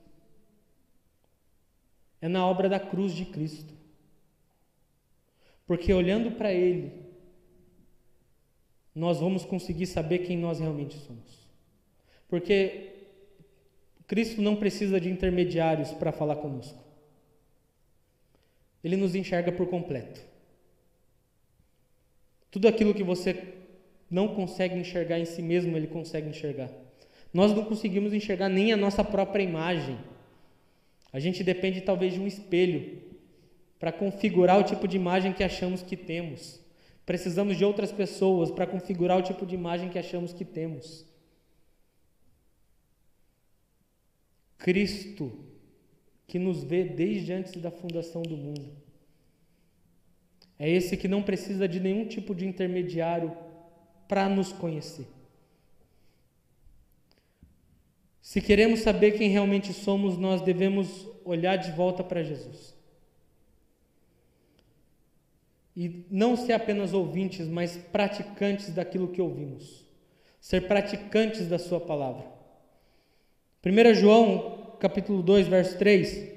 É 2.23 2.29
na 2.29 2.47
obra 2.47 2.69
da 2.69 2.81
cruz 2.81 3.13
de 3.13 3.27
Cristo. 3.27 3.75
Porque 5.67 5.93
olhando 5.93 6.33
para 6.33 6.53
Ele, 6.53 6.93
nós 8.95 9.19
vamos 9.19 9.45
conseguir 9.45 9.87
saber 9.87 10.21
quem 10.21 10.37
nós 10.37 10.61
realmente 10.61 10.97
somos. 10.99 11.49
Porque 12.29 12.93
Cristo 14.07 14.41
não 14.41 14.57
precisa 14.57 15.01
de 15.01 15.11
intermediários 15.11 15.93
para 15.93 16.13
falar 16.13 16.37
conosco. 16.37 16.83
Ele 18.83 18.97
nos 18.97 19.15
enxerga 19.15 19.51
por 19.51 19.67
completo. 19.69 20.21
Tudo 22.51 22.69
aquilo 22.69 22.95
que 22.95 23.03
você 23.03 23.55
não 24.11 24.29
consegue 24.29 24.79
enxergar 24.79 25.19
em 25.19 25.25
si 25.25 25.43
mesmo, 25.43 25.77
ele 25.77 25.87
consegue 25.87 26.29
enxergar. 26.29 26.71
Nós 27.33 27.53
não 27.53 27.65
conseguimos 27.65 28.13
enxergar 28.13 28.49
nem 28.49 28.73
a 28.73 28.77
nossa 28.77 29.03
própria 29.03 29.43
imagem. 29.43 29.99
A 31.13 31.19
gente 31.19 31.43
depende 31.43 31.81
talvez 31.81 32.13
de 32.13 32.21
um 32.21 32.27
espelho 32.27 33.03
para 33.79 33.93
configurar 33.93 34.59
o 34.59 34.65
tipo 34.65 34.87
de 34.89 34.97
imagem 34.97 35.33
que 35.33 35.45
achamos 35.45 35.83
que 35.83 35.97
temos. 35.97 36.61
Precisamos 37.05 37.57
de 37.57 37.65
outras 37.65 37.93
pessoas 37.93 38.51
para 38.51 38.67
configurar 38.67 39.19
o 39.19 39.23
tipo 39.23 39.45
de 39.45 39.55
imagem 39.55 39.91
que 39.91 39.99
achamos 39.99 40.33
que 40.33 40.45
temos. 40.45 41.05
Cristo, 44.57 45.31
que 46.27 46.39
nos 46.39 46.65
vê 46.65 46.85
desde 46.85 47.33
antes 47.33 47.61
da 47.61 47.71
fundação 47.71 48.23
do 48.23 48.37
mundo. 48.37 48.73
É 50.59 50.71
esse 50.71 50.97
que 50.97 51.09
não 51.09 51.23
precisa 51.23 51.69
de 51.69 51.81
nenhum 51.81 52.07
tipo 52.07 52.35
de 52.35 52.47
intermediário 52.47 53.37
para 54.09 54.29
nos 54.29 54.53
conhecer. 54.53 55.07
Se 58.23 58.41
queremos 58.41 58.81
saber 58.81 59.13
quem 59.13 59.29
realmente 59.29 59.73
somos, 59.73 60.17
nós 60.17 60.41
devemos 60.41 61.07
olhar 61.25 61.57
de 61.57 61.71
volta 61.73 62.03
para 62.03 62.23
Jesus. 62.23 62.74
E 65.77 66.07
não 66.11 66.37
ser 66.37 66.53
apenas 66.53 66.93
ouvintes, 66.93 67.49
mas 67.49 67.77
praticantes 67.91 68.71
daquilo 68.71 69.09
que 69.09 69.21
ouvimos. 69.21 69.85
Ser 70.41 70.69
praticantes 70.69 71.49
da 71.49 71.59
Sua 71.59 71.81
palavra. 71.81 72.27
1 73.65 73.95
João, 73.95 74.77
capítulo 74.79 75.23
2, 75.23 75.49
verso 75.49 75.77
3. 75.79 76.35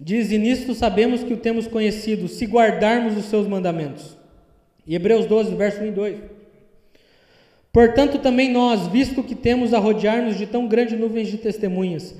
Diz: 0.00 0.30
E 0.30 0.38
nisto 0.38 0.74
sabemos 0.74 1.24
que 1.24 1.32
o 1.32 1.36
temos 1.36 1.66
conhecido, 1.66 2.28
se 2.28 2.46
guardarmos 2.46 3.16
os 3.16 3.24
seus 3.24 3.46
mandamentos. 3.48 4.16
E 4.86 4.94
Hebreus 4.94 5.26
12, 5.26 5.54
verso 5.54 5.80
1 5.82 5.86
e 5.86 5.90
2. 5.90 6.20
Portanto, 7.72 8.18
também 8.18 8.50
nós, 8.50 8.86
visto 8.88 9.22
que 9.22 9.34
temos 9.34 9.74
a 9.74 9.78
rodear-nos 9.78 10.36
de 10.36 10.46
tão 10.46 10.66
grande 10.66 10.96
nuvem 10.96 11.24
de 11.24 11.36
testemunhas, 11.36 12.14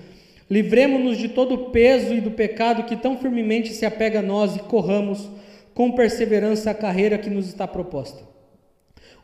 Livremos-nos 0.50 1.18
de 1.18 1.28
todo 1.28 1.54
o 1.54 1.70
peso 1.70 2.14
e 2.14 2.20
do 2.20 2.30
pecado 2.30 2.84
que 2.84 2.96
tão 2.96 3.18
firmemente 3.18 3.72
se 3.72 3.84
apega 3.84 4.20
a 4.20 4.22
nós 4.22 4.56
e 4.56 4.60
corramos 4.60 5.28
com 5.74 5.92
perseverança 5.92 6.70
a 6.70 6.74
carreira 6.74 7.18
que 7.18 7.28
nos 7.28 7.46
está 7.46 7.66
proposta. 7.66 8.22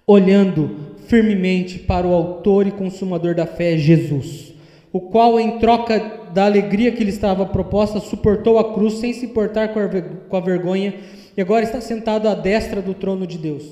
Olhando 0.06 0.96
firmemente 1.06 1.78
para 1.78 2.06
o 2.06 2.12
Autor 2.12 2.66
e 2.66 2.70
Consumador 2.70 3.34
da 3.34 3.46
fé, 3.46 3.76
Jesus, 3.78 4.52
o 4.92 5.00
qual, 5.00 5.40
em 5.40 5.58
troca 5.58 5.98
da 6.32 6.44
alegria 6.44 6.92
que 6.92 7.02
lhe 7.02 7.10
estava 7.10 7.46
proposta, 7.46 8.00
suportou 8.00 8.58
a 8.58 8.74
cruz 8.74 8.94
sem 8.94 9.12
se 9.12 9.24
importar 9.24 9.68
com 9.72 10.36
a 10.36 10.40
vergonha 10.40 10.94
e 11.36 11.40
agora 11.40 11.64
está 11.64 11.80
sentado 11.80 12.28
à 12.28 12.34
destra 12.34 12.82
do 12.82 12.92
trono 12.92 13.26
de 13.26 13.38
Deus. 13.38 13.64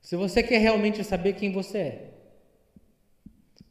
Se 0.00 0.14
você 0.14 0.42
quer 0.42 0.58
realmente 0.58 1.02
saber 1.02 1.34
quem 1.34 1.52
você 1.52 1.78
é, 1.78 2.10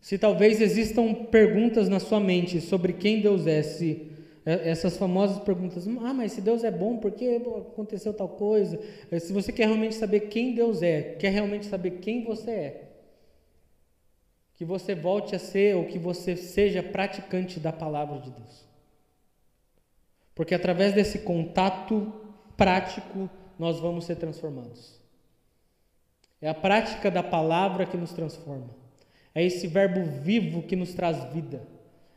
se 0.02 0.18
talvez 0.18 0.62
existam 0.62 1.14
perguntas 1.14 1.90
na 1.90 2.00
sua 2.00 2.20
mente 2.20 2.62
sobre 2.62 2.94
quem 2.94 3.22
Deus 3.22 3.46
é, 3.46 3.62
se 3.62 4.10
é, 4.46 4.70
essas 4.70 4.98
famosas 4.98 5.40
perguntas, 5.40 5.88
ah, 5.88 6.14
mas 6.14 6.32
se 6.32 6.42
Deus 6.42 6.64
é 6.64 6.72
bom, 6.72 6.98
por 6.98 7.12
que 7.12 7.36
aconteceu 7.36 8.14
tal 8.14 8.30
coisa? 8.30 8.80
É, 9.12 9.20
se 9.20 9.34
você 9.34 9.52
quer 9.52 9.66
realmente 9.66 9.96
saber 9.96 10.22
quem 10.22 10.56
Deus 10.56 10.82
é, 10.82 11.16
quer 11.20 11.30
realmente 11.30 11.66
saber 11.66 12.00
quem 12.00 12.24
você 12.24 12.52
é, 12.52 12.90
que 14.56 14.66
você 14.66 14.96
volte 14.96 15.36
a 15.36 15.40
ser 15.40 15.76
ou 15.76 15.86
que 15.86 16.00
você 16.00 16.36
seja 16.36 16.82
praticante 16.82 17.60
da 17.60 17.72
palavra 17.72 18.20
de 18.20 18.32
Deus. 18.32 18.66
Porque 20.34 20.56
através 20.56 20.94
desse 20.94 21.20
contato 21.20 22.12
prático 22.58 23.30
nós 23.58 23.80
vamos 23.80 24.06
ser 24.06 24.16
transformados. 24.16 25.00
É 26.42 26.50
a 26.50 26.54
prática 26.54 27.12
da 27.12 27.22
palavra 27.22 27.86
que 27.86 27.98
nos 27.98 28.14
transforma. 28.14 28.70
É 29.34 29.44
esse 29.44 29.68
Verbo 29.68 30.04
vivo 30.22 30.64
que 30.64 30.76
nos 30.76 30.94
traz 30.94 31.34
vida. 31.34 31.62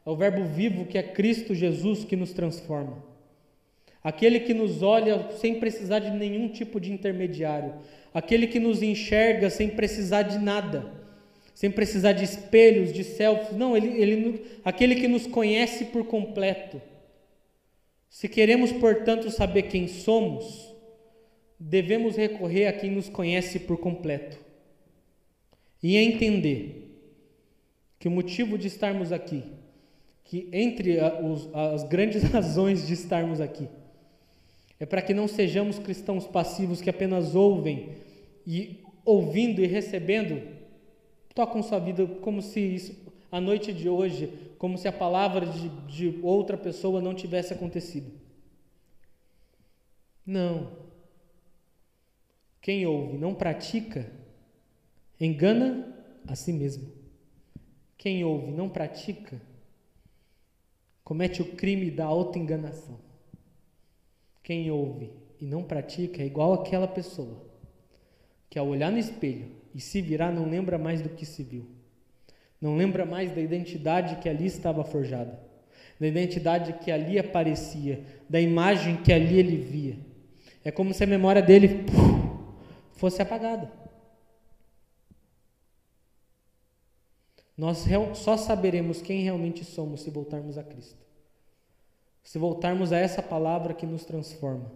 É 0.04 0.10
o 0.10 0.16
Verbo 0.16 0.44
vivo 0.44 0.86
que 0.86 0.98
é 0.98 1.02
Cristo 1.02 1.54
Jesus 1.54 2.04
que 2.04 2.16
nos 2.16 2.32
transforma. 2.32 3.02
Aquele 4.02 4.40
que 4.40 4.52
nos 4.52 4.82
olha 4.82 5.30
sem 5.38 5.60
precisar 5.60 6.00
de 6.00 6.10
nenhum 6.10 6.48
tipo 6.48 6.80
de 6.80 6.92
intermediário. 6.92 7.74
Aquele 8.12 8.46
que 8.46 8.58
nos 8.58 8.82
enxerga 8.82 9.48
sem 9.48 9.68
precisar 9.68 10.22
de 10.22 10.38
nada. 10.38 10.92
Sem 11.54 11.70
precisar 11.70 12.12
de 12.12 12.24
espelhos, 12.24 12.92
de 12.92 13.04
selfies. 13.04 13.56
Não, 13.56 13.76
ele, 13.76 14.00
ele, 14.00 14.44
aquele 14.64 14.96
que 14.96 15.06
nos 15.06 15.26
conhece 15.26 15.84
por 15.86 16.04
completo. 16.06 16.82
Se 18.10 18.28
queremos, 18.28 18.72
portanto, 18.72 19.30
saber 19.30 19.62
quem 19.64 19.86
somos, 19.86 20.72
devemos 21.58 22.16
recorrer 22.16 22.66
a 22.66 22.72
quem 22.72 22.90
nos 22.90 23.08
conhece 23.08 23.60
por 23.60 23.78
completo 23.78 24.38
e 25.82 25.96
entender 25.96 26.81
que 28.02 28.08
o 28.08 28.10
motivo 28.10 28.58
de 28.58 28.66
estarmos 28.66 29.12
aqui, 29.12 29.44
que 30.24 30.48
entre 30.52 30.98
as 30.98 31.84
grandes 31.84 32.24
razões 32.34 32.84
de 32.84 32.94
estarmos 32.94 33.40
aqui, 33.40 33.68
é 34.80 34.84
para 34.84 35.00
que 35.00 35.14
não 35.14 35.28
sejamos 35.28 35.78
cristãos 35.78 36.26
passivos 36.26 36.80
que 36.80 36.90
apenas 36.90 37.36
ouvem 37.36 37.94
e 38.44 38.82
ouvindo 39.04 39.60
e 39.62 39.68
recebendo, 39.68 40.42
tocam 41.32 41.62
sua 41.62 41.78
vida 41.78 42.04
como 42.04 42.42
se 42.42 42.58
isso, 42.58 42.92
a 43.30 43.40
noite 43.40 43.72
de 43.72 43.88
hoje, 43.88 44.32
como 44.58 44.76
se 44.76 44.88
a 44.88 44.92
palavra 44.92 45.46
de, 45.46 45.68
de 45.86 46.18
outra 46.24 46.56
pessoa 46.56 47.00
não 47.00 47.14
tivesse 47.14 47.52
acontecido. 47.52 48.10
Não. 50.26 50.72
Quem 52.60 52.84
ouve 52.84 53.16
não 53.16 53.32
pratica, 53.32 54.10
engana 55.20 55.96
a 56.26 56.34
si 56.34 56.52
mesmo. 56.52 57.01
Quem 58.02 58.24
ouve 58.24 58.50
não 58.50 58.68
pratica, 58.68 59.40
comete 61.04 61.40
o 61.40 61.52
crime 61.52 61.88
da 61.88 62.04
autoenganação. 62.04 62.98
Quem 64.42 64.72
ouve 64.72 65.12
e 65.40 65.46
não 65.46 65.62
pratica 65.62 66.20
é 66.20 66.26
igual 66.26 66.52
aquela 66.52 66.88
pessoa 66.88 67.46
que 68.50 68.58
ao 68.58 68.66
olhar 68.66 68.90
no 68.90 68.98
espelho 68.98 69.52
e 69.72 69.80
se 69.80 70.02
virar 70.02 70.32
não 70.32 70.50
lembra 70.50 70.76
mais 70.76 71.00
do 71.00 71.10
que 71.10 71.24
se 71.24 71.44
viu. 71.44 71.64
Não 72.60 72.76
lembra 72.76 73.06
mais 73.06 73.30
da 73.30 73.40
identidade 73.40 74.16
que 74.16 74.28
ali 74.28 74.46
estava 74.46 74.82
forjada, 74.82 75.38
da 76.00 76.08
identidade 76.08 76.72
que 76.84 76.90
ali 76.90 77.20
aparecia, 77.20 78.02
da 78.28 78.40
imagem 78.40 78.96
que 78.96 79.12
ali 79.12 79.38
ele 79.38 79.58
via. 79.58 79.96
É 80.64 80.72
como 80.72 80.92
se 80.92 81.04
a 81.04 81.06
memória 81.06 81.40
dele 81.40 81.86
fosse 82.96 83.22
apagada. 83.22 83.81
Nós 87.56 87.84
só 88.14 88.36
saberemos 88.36 89.02
quem 89.02 89.22
realmente 89.22 89.64
somos 89.64 90.00
se 90.00 90.10
voltarmos 90.10 90.56
a 90.56 90.62
Cristo. 90.62 90.98
Se 92.22 92.38
voltarmos 92.38 92.92
a 92.92 92.98
essa 92.98 93.22
palavra 93.22 93.74
que 93.74 93.84
nos 93.84 94.04
transforma. 94.04 94.70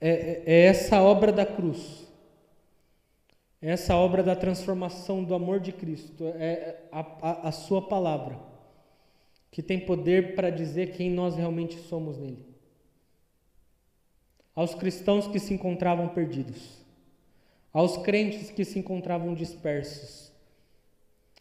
É, 0.00 0.10
é, 0.10 0.42
é 0.46 0.64
essa 0.66 1.00
obra 1.00 1.32
da 1.32 1.44
cruz. 1.44 2.06
É 3.60 3.70
essa 3.70 3.96
obra 3.96 4.22
da 4.22 4.36
transformação 4.36 5.24
do 5.24 5.34
amor 5.34 5.58
de 5.58 5.72
Cristo. 5.72 6.24
É 6.36 6.82
a, 6.92 7.00
a, 7.00 7.48
a 7.48 7.52
Sua 7.52 7.82
palavra. 7.82 8.38
Que 9.50 9.62
tem 9.62 9.80
poder 9.80 10.36
para 10.36 10.50
dizer 10.50 10.92
quem 10.92 11.10
nós 11.10 11.34
realmente 11.34 11.78
somos 11.78 12.16
nele. 12.18 12.46
Aos 14.54 14.74
cristãos 14.74 15.26
que 15.26 15.40
se 15.40 15.54
encontravam 15.54 16.08
perdidos. 16.08 16.78
Aos 17.72 17.96
crentes 17.98 18.50
que 18.50 18.64
se 18.64 18.78
encontravam 18.78 19.34
dispersos. 19.34 20.32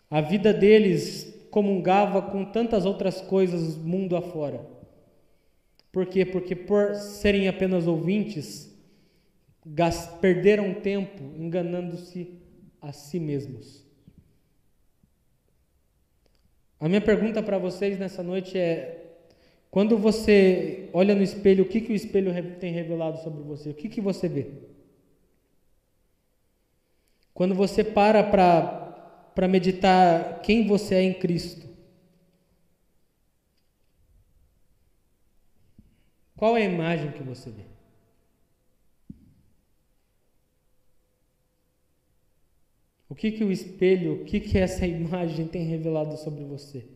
A 0.09 0.21
vida 0.21 0.53
deles 0.53 1.34
comungava 1.49 2.21
com 2.21 2.45
tantas 2.45 2.86
outras 2.86 3.21
coisas 3.21 3.75
mundo 3.78 4.15
afora. 4.15 4.65
Por 5.91 6.05
quê? 6.05 6.25
Porque 6.25 6.55
por 6.55 6.95
serem 6.95 7.47
apenas 7.47 7.88
ouvintes, 7.88 8.71
perderam 10.21 10.73
tempo 10.73 11.23
enganando-se 11.38 12.39
a 12.82 12.91
si 12.91 13.19
mesmos. 13.19 13.86
A 16.80 16.88
minha 16.88 17.01
pergunta 17.01 17.41
para 17.41 17.57
vocês 17.57 17.97
nessa 17.97 18.21
noite 18.21 18.57
é: 18.57 19.15
quando 19.71 19.97
você 19.97 20.89
olha 20.93 21.15
no 21.15 21.23
espelho, 21.23 21.63
o 21.63 21.67
que, 21.67 21.82
que 21.82 21.91
o 21.91 21.95
espelho 21.95 22.32
tem 22.59 22.71
revelado 22.71 23.17
sobre 23.23 23.41
você? 23.43 23.71
O 23.71 23.73
que, 23.73 23.89
que 23.89 23.99
você 23.99 24.30
vê? 24.30 24.47
Quando 27.38 27.53
você 27.53 27.83
para 27.83 28.23
para 29.35 29.47
meditar 29.47 30.41
quem 30.41 30.65
você 30.65 30.95
é 30.95 31.03
em 31.03 31.13
Cristo. 31.13 31.67
Qual 36.35 36.57
é 36.57 36.63
a 36.63 36.69
imagem 36.71 37.11
que 37.11 37.21
você 37.21 37.51
vê? 37.51 37.61
O 43.07 43.13
que 43.13 43.31
que 43.31 43.43
o 43.43 43.51
espelho, 43.51 44.23
o 44.23 44.25
que 44.25 44.39
que 44.39 44.57
essa 44.57 44.88
imagem 44.88 45.47
tem 45.47 45.63
revelado 45.63 46.17
sobre 46.17 46.43
você? 46.43 46.88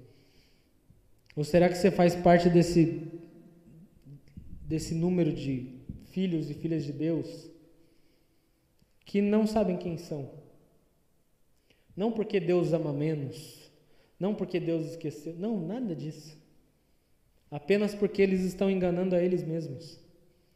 Ou 1.36 1.44
será 1.44 1.70
que 1.70 1.76
você 1.76 1.92
faz 1.92 2.16
parte 2.16 2.50
desse 2.50 3.12
desse 4.64 4.96
número 4.96 5.32
de 5.32 5.68
filhos 6.10 6.50
e 6.50 6.56
filhas 6.56 6.84
de 6.84 6.94
Deus 6.94 7.51
que 9.12 9.20
não 9.20 9.46
sabem 9.46 9.76
quem 9.76 9.98
são? 9.98 10.30
Não 11.98 12.14
porque 12.14 12.40
Deus 12.40 12.72
ama 12.72 12.94
menos, 12.94 13.70
não 14.18 14.34
porque 14.34 14.58
Deus 14.58 14.92
esqueceu, 14.92 15.36
não, 15.38 15.60
nada 15.60 15.94
disso. 15.94 16.38
Apenas 17.52 17.94
porque 17.94 18.22
eles 18.22 18.40
estão 18.40 18.72
enganando 18.72 19.14
a 19.14 19.22
eles 19.22 19.44
mesmos. 19.44 20.00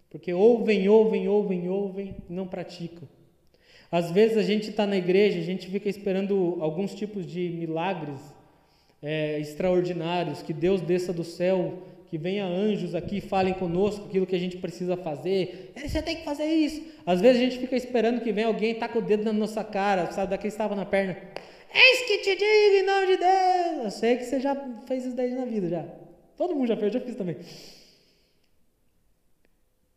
Porque 0.10 0.34
ouvem, 0.34 0.88
ouvem, 0.88 1.28
ouvem, 1.28 1.68
ouvem 1.68 2.16
e 2.30 2.34
não 2.34 2.47
praticam. 2.47 3.06
Às 3.91 4.10
vezes 4.10 4.38
a 4.38 4.43
gente 4.43 4.70
está 4.70 4.88
na 4.88 4.95
igreja, 4.95 5.38
a 5.38 5.43
gente 5.43 5.70
fica 5.70 5.89
esperando 5.89 6.56
alguns 6.62 6.95
tipos 6.95 7.26
de 7.26 7.49
milagres 7.49 8.22
é, 9.01 9.38
extraordinários, 9.38 10.41
que 10.41 10.53
Deus 10.53 10.80
desça 10.80 11.12
do 11.12 11.26
céu, 11.26 11.84
que 12.16 12.18
venha 12.18 12.45
anjos 12.45 12.95
aqui 12.95 13.20
falem 13.20 13.53
conosco 13.53 14.05
aquilo 14.05 14.26
que 14.26 14.38
a 14.38 14.39
gente 14.39 14.55
precisa 14.55 14.95
fazer. 14.95 15.74
Você 15.76 16.01
tem 16.01 16.16
que 16.16 16.24
fazer 16.24 16.45
isso. 16.45 16.82
Às 17.05 17.20
vezes 17.20 17.41
a 17.41 17.43
gente 17.43 17.59
fica 17.59 17.76
esperando 17.76 18.22
que 18.22 18.32
venha 18.32 18.47
alguém 18.47 18.72
e 18.72 18.76
taca 18.76 18.97
o 18.97 19.01
dedo 19.01 19.26
na 19.26 19.34
nossa 19.34 19.66
cara, 19.66 20.09
sabe, 20.13 20.30
daqui 20.30 20.47
estava 20.47 20.78
na 20.78 20.86
perna. 20.86 21.18
Eis 21.74 22.07
que 22.07 22.20
te 22.20 22.36
digo 22.38 22.76
em 22.78 22.86
nome 22.86 23.07
de 23.07 23.18
Deus. 23.18 23.84
Eu 23.84 23.91
sei 23.91 24.16
que 24.16 24.24
você 24.24 24.39
já 24.39 24.55
fez 24.88 25.05
isso 25.05 25.13
daí 25.13 25.32
na 25.32 25.43
vida, 25.43 25.68
já. 25.68 25.86
Todo 26.38 26.55
mundo 26.55 26.70
já 26.70 26.78
fez, 26.78 26.95
eu 26.95 27.01
já 27.01 27.05
fiz 27.05 27.18
também. 27.18 27.36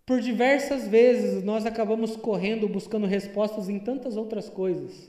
Por 0.05 0.21
diversas 0.21 0.89
vezes 0.89 1.45
nós 1.45 1.66
acabamos 1.66 2.16
correndo 2.16 2.69
buscando 2.69 3.07
respostas 3.07 3.69
em 3.69 3.79
tantas 3.79 4.16
outras 4.16 4.49
coisas 4.49 5.09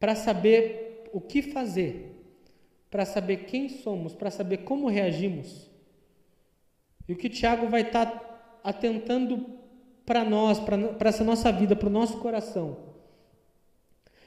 para 0.00 0.16
saber 0.16 1.04
o 1.12 1.20
que 1.20 1.42
fazer, 1.42 2.07
para 2.90 3.04
saber 3.04 3.44
quem 3.44 3.68
somos, 3.68 4.14
para 4.14 4.30
saber 4.30 4.58
como 4.58 4.88
reagimos. 4.88 5.68
E 7.08 7.12
o 7.12 7.16
que 7.16 7.28
Tiago 7.28 7.68
vai 7.68 7.82
estar 7.82 8.06
tá 8.06 8.60
atentando 8.64 9.58
para 10.04 10.24
nós, 10.24 10.58
para 10.58 11.08
essa 11.08 11.24
nossa 11.24 11.52
vida, 11.52 11.76
para 11.76 11.88
o 11.88 11.92
nosso 11.92 12.18
coração, 12.18 12.88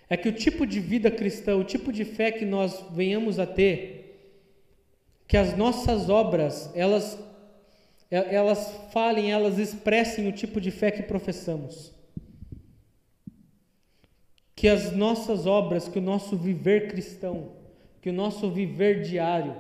é 0.10 0.18
que 0.18 0.30
o 0.30 0.34
tipo 0.34 0.66
de 0.66 0.80
vida 0.80 1.10
cristã, 1.10 1.56
o 1.56 1.64
tipo 1.64 1.92
de 1.92 2.04
fé 2.04 2.32
que 2.32 2.46
nós 2.46 2.84
venhamos 2.92 3.40
a 3.40 3.46
ter, 3.46 4.02
que 5.28 5.38
as 5.38 5.56
nossas 5.56 6.10
obras, 6.10 6.70
elas, 6.76 7.18
elas 8.10 8.72
falem, 8.92 9.32
elas 9.32 9.58
expressem 9.58 10.28
o 10.28 10.32
tipo 10.34 10.60
de 10.60 10.70
fé 10.70 10.92
que 10.92 11.02
professamos. 11.04 11.94
Que 14.56 14.68
as 14.68 14.92
nossas 14.92 15.46
obras, 15.46 15.88
que 15.88 15.98
o 15.98 16.02
nosso 16.02 16.36
viver 16.36 16.90
cristão, 16.90 17.61
que 18.02 18.10
o 18.10 18.14
nosso 18.14 18.50
viver 18.50 19.04
diário, 19.04 19.56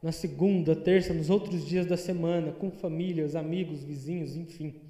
na 0.00 0.12
segunda, 0.12 0.76
terça, 0.76 1.12
nos 1.12 1.28
outros 1.28 1.66
dias 1.66 1.84
da 1.84 1.96
semana, 1.96 2.52
com 2.52 2.70
famílias, 2.70 3.34
amigos, 3.34 3.82
vizinhos, 3.82 4.36
enfim, 4.36 4.80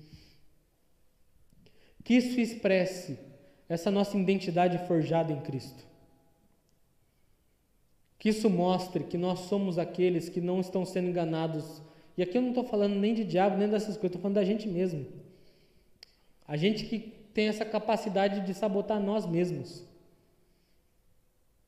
que 2.05 2.15
isso 2.15 2.39
expresse 2.39 3.19
essa 3.69 3.91
nossa 3.91 4.17
identidade 4.17 4.87
forjada 4.87 5.33
em 5.33 5.41
Cristo. 5.41 5.87
Que 8.19 8.31
isso 8.31 8.51
mostre 8.51 9.05
que 9.05 9.17
nós 9.17 9.41
somos 9.41 9.79
aqueles 9.79 10.29
que 10.29 10.41
não 10.41 10.61
estão 10.61 10.85
sendo 10.85 11.09
enganados. 11.09 11.83
E 12.17 12.23
aqui 12.23 12.37
eu 12.37 12.43
não 12.43 12.49
estou 12.49 12.65
falando 12.65 12.97
nem 12.97 13.15
de 13.15 13.25
diabo, 13.25 13.57
nem 13.57 13.69
dessas 13.69 13.97
coisas, 13.97 14.07
estou 14.07 14.21
falando 14.21 14.37
da 14.37 14.45
gente 14.45 14.67
mesmo. 14.67 15.07
A 16.47 16.57
gente 16.57 16.87
que 16.87 16.99
tem 17.33 17.49
essa 17.49 17.65
capacidade 17.65 18.41
de 18.41 18.55
sabotar 18.55 18.99
nós 19.01 19.25
mesmos. 19.25 19.85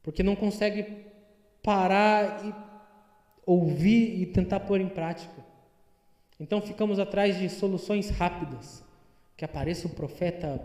Porque 0.02 0.22
não 0.22 0.34
consegue 0.34 0.86
parar 1.62 2.44
e 2.44 2.54
ouvir 3.44 4.20
e 4.20 4.26
tentar 4.26 4.60
pôr 4.60 4.80
em 4.80 4.88
prática. 4.88 5.44
Então 6.38 6.60
ficamos 6.60 6.98
atrás 6.98 7.38
de 7.38 7.48
soluções 7.48 8.10
rápidas. 8.10 8.84
Que 9.36 9.44
apareça 9.44 9.86
o 9.86 9.90
profeta 9.90 10.60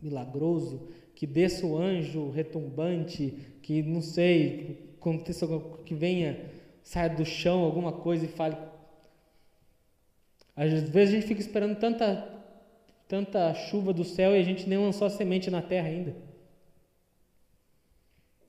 milagroso, 0.00 0.88
que 1.14 1.26
desça 1.26 1.66
o 1.66 1.76
anjo 1.76 2.30
retumbante, 2.30 3.34
que 3.62 3.82
não 3.82 4.00
sei, 4.00 4.94
aconteça 4.98 5.46
que 5.84 5.94
venha, 5.94 6.50
saia 6.82 7.10
do 7.10 7.24
chão 7.24 7.62
alguma 7.62 7.92
coisa 7.92 8.24
e 8.24 8.28
fale. 8.28 8.56
Às 10.56 10.70
vezes 10.88 11.14
a 11.14 11.16
gente 11.16 11.26
fica 11.26 11.40
esperando 11.40 11.78
tanta 11.78 12.40
tanta 13.10 13.52
chuva 13.54 13.92
do 13.92 14.04
céu 14.04 14.36
e 14.36 14.38
a 14.38 14.42
gente 14.42 14.68
nem 14.68 14.78
lançou 14.78 15.04
a 15.04 15.10
semente 15.10 15.50
na 15.50 15.60
terra 15.60 15.88
ainda. 15.88 16.14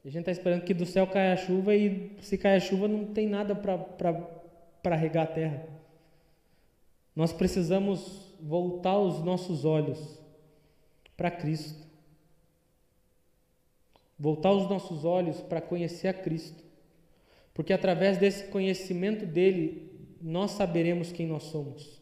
A 0.03 0.09
gente 0.09 0.21
está 0.21 0.31
esperando 0.31 0.63
que 0.63 0.73
do 0.73 0.85
céu 0.85 1.05
caia 1.05 1.33
a 1.33 1.37
chuva 1.37 1.75
e 1.75 2.15
se 2.21 2.37
cair 2.37 2.57
a 2.57 2.59
chuva 2.59 2.87
não 2.87 3.05
tem 3.13 3.27
nada 3.27 3.53
para 3.55 4.95
regar 4.95 5.25
a 5.25 5.31
terra. 5.31 5.63
Nós 7.15 7.31
precisamos 7.31 8.33
voltar 8.41 8.97
os 8.97 9.23
nossos 9.23 9.63
olhos 9.63 10.19
para 11.15 11.29
Cristo. 11.29 11.85
Voltar 14.17 14.51
os 14.51 14.67
nossos 14.67 15.05
olhos 15.05 15.39
para 15.41 15.61
conhecer 15.61 16.07
a 16.07 16.13
Cristo. 16.13 16.63
Porque 17.53 17.73
através 17.73 18.17
desse 18.17 18.47
conhecimento 18.47 19.25
dele, 19.25 20.17
nós 20.19 20.51
saberemos 20.51 21.11
quem 21.11 21.27
nós 21.27 21.43
somos. 21.43 22.00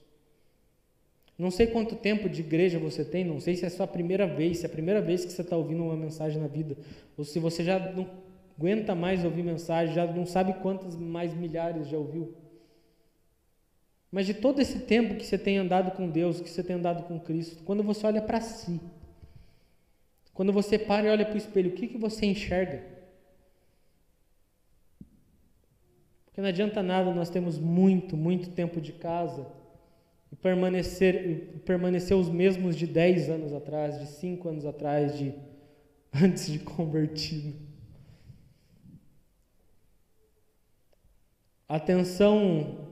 Não 1.39 1.49
sei 1.49 1.67
quanto 1.67 1.95
tempo 1.95 2.27
de 2.27 2.41
igreja 2.41 2.77
você 2.77 3.05
tem, 3.05 3.23
não 3.23 3.39
sei 3.39 3.55
se 3.55 3.65
é 3.65 3.69
sua 3.69 3.87
primeira 3.87 4.27
vez, 4.27 4.57
se 4.57 4.65
é 4.65 4.67
a 4.67 4.71
primeira 4.71 5.01
vez 5.01 5.23
que 5.23 5.31
você 5.31 5.41
está 5.41 5.55
ouvindo 5.55 5.85
uma 5.85 5.95
mensagem 5.95 6.41
na 6.41 6.49
vida, 6.49 6.75
ou 7.15 7.23
se 7.23 7.39
você 7.39 7.63
já 7.63 7.79
não 7.93 8.09
aguenta 8.57 8.93
mais 8.93 9.23
ouvir 9.23 9.41
mensagem, 9.41 9.95
já 9.95 10.05
não 10.05 10.25
sabe 10.25 10.51
quantas 10.55 10.97
mais 10.97 11.33
milhares 11.33 11.87
já 11.87 11.97
ouviu. 11.97 12.35
Mas 14.11 14.25
de 14.25 14.33
todo 14.33 14.59
esse 14.59 14.79
tempo 14.79 15.15
que 15.15 15.25
você 15.25 15.37
tem 15.37 15.57
andado 15.57 15.91
com 15.91 16.09
Deus, 16.09 16.41
que 16.41 16.49
você 16.49 16.61
tem 16.61 16.75
andado 16.75 17.03
com 17.03 17.17
Cristo, 17.17 17.63
quando 17.63 17.83
você 17.83 18.05
olha 18.05 18.21
para 18.21 18.41
si, 18.41 18.81
quando 20.33 20.51
você 20.51 20.77
para 20.77 21.07
e 21.07 21.09
olha 21.09 21.25
para 21.25 21.35
o 21.35 21.37
espelho, 21.37 21.69
o 21.69 21.73
que, 21.73 21.87
que 21.87 21.97
você 21.97 22.25
enxerga? 22.25 22.83
Porque 26.25 26.41
não 26.41 26.49
adianta 26.49 26.83
nada 26.83 27.13
nós 27.13 27.29
temos 27.29 27.57
muito, 27.57 28.17
muito 28.17 28.49
tempo 28.49 28.81
de 28.81 28.91
casa 28.91 29.58
permanecer, 30.41 31.61
permanecer 31.65 32.15
os 32.15 32.29
mesmos 32.29 32.75
de 32.75 32.87
10 32.87 33.29
anos 33.29 33.53
atrás, 33.53 33.99
de 33.99 34.07
5 34.07 34.49
anos 34.49 34.65
atrás, 34.65 35.17
de 35.17 35.33
antes 36.13 36.47
de 36.47 36.59
convertido. 36.59 37.53
Atenção 41.67 42.89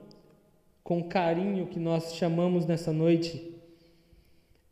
com 0.83 1.03
carinho 1.03 1.67
que 1.67 1.79
nós 1.79 2.15
chamamos 2.15 2.65
nessa 2.65 2.93
noite 2.93 3.55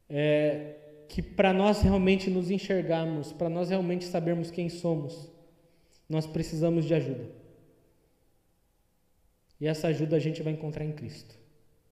é 0.07 0.75
que 1.09 1.21
para 1.21 1.51
nós 1.51 1.81
realmente 1.81 2.29
nos 2.29 2.51
enxergarmos, 2.51 3.31
para 3.31 3.49
nós 3.49 3.69
realmente 3.69 4.05
sabermos 4.05 4.51
quem 4.51 4.69
somos, 4.69 5.29
nós 6.07 6.27
precisamos 6.27 6.85
de 6.85 6.93
ajuda. 6.93 7.29
E 9.59 9.67
essa 9.67 9.87
ajuda 9.87 10.15
a 10.15 10.19
gente 10.19 10.43
vai 10.43 10.53
encontrar 10.53 10.85
em 10.85 10.91
Cristo. 10.91 11.35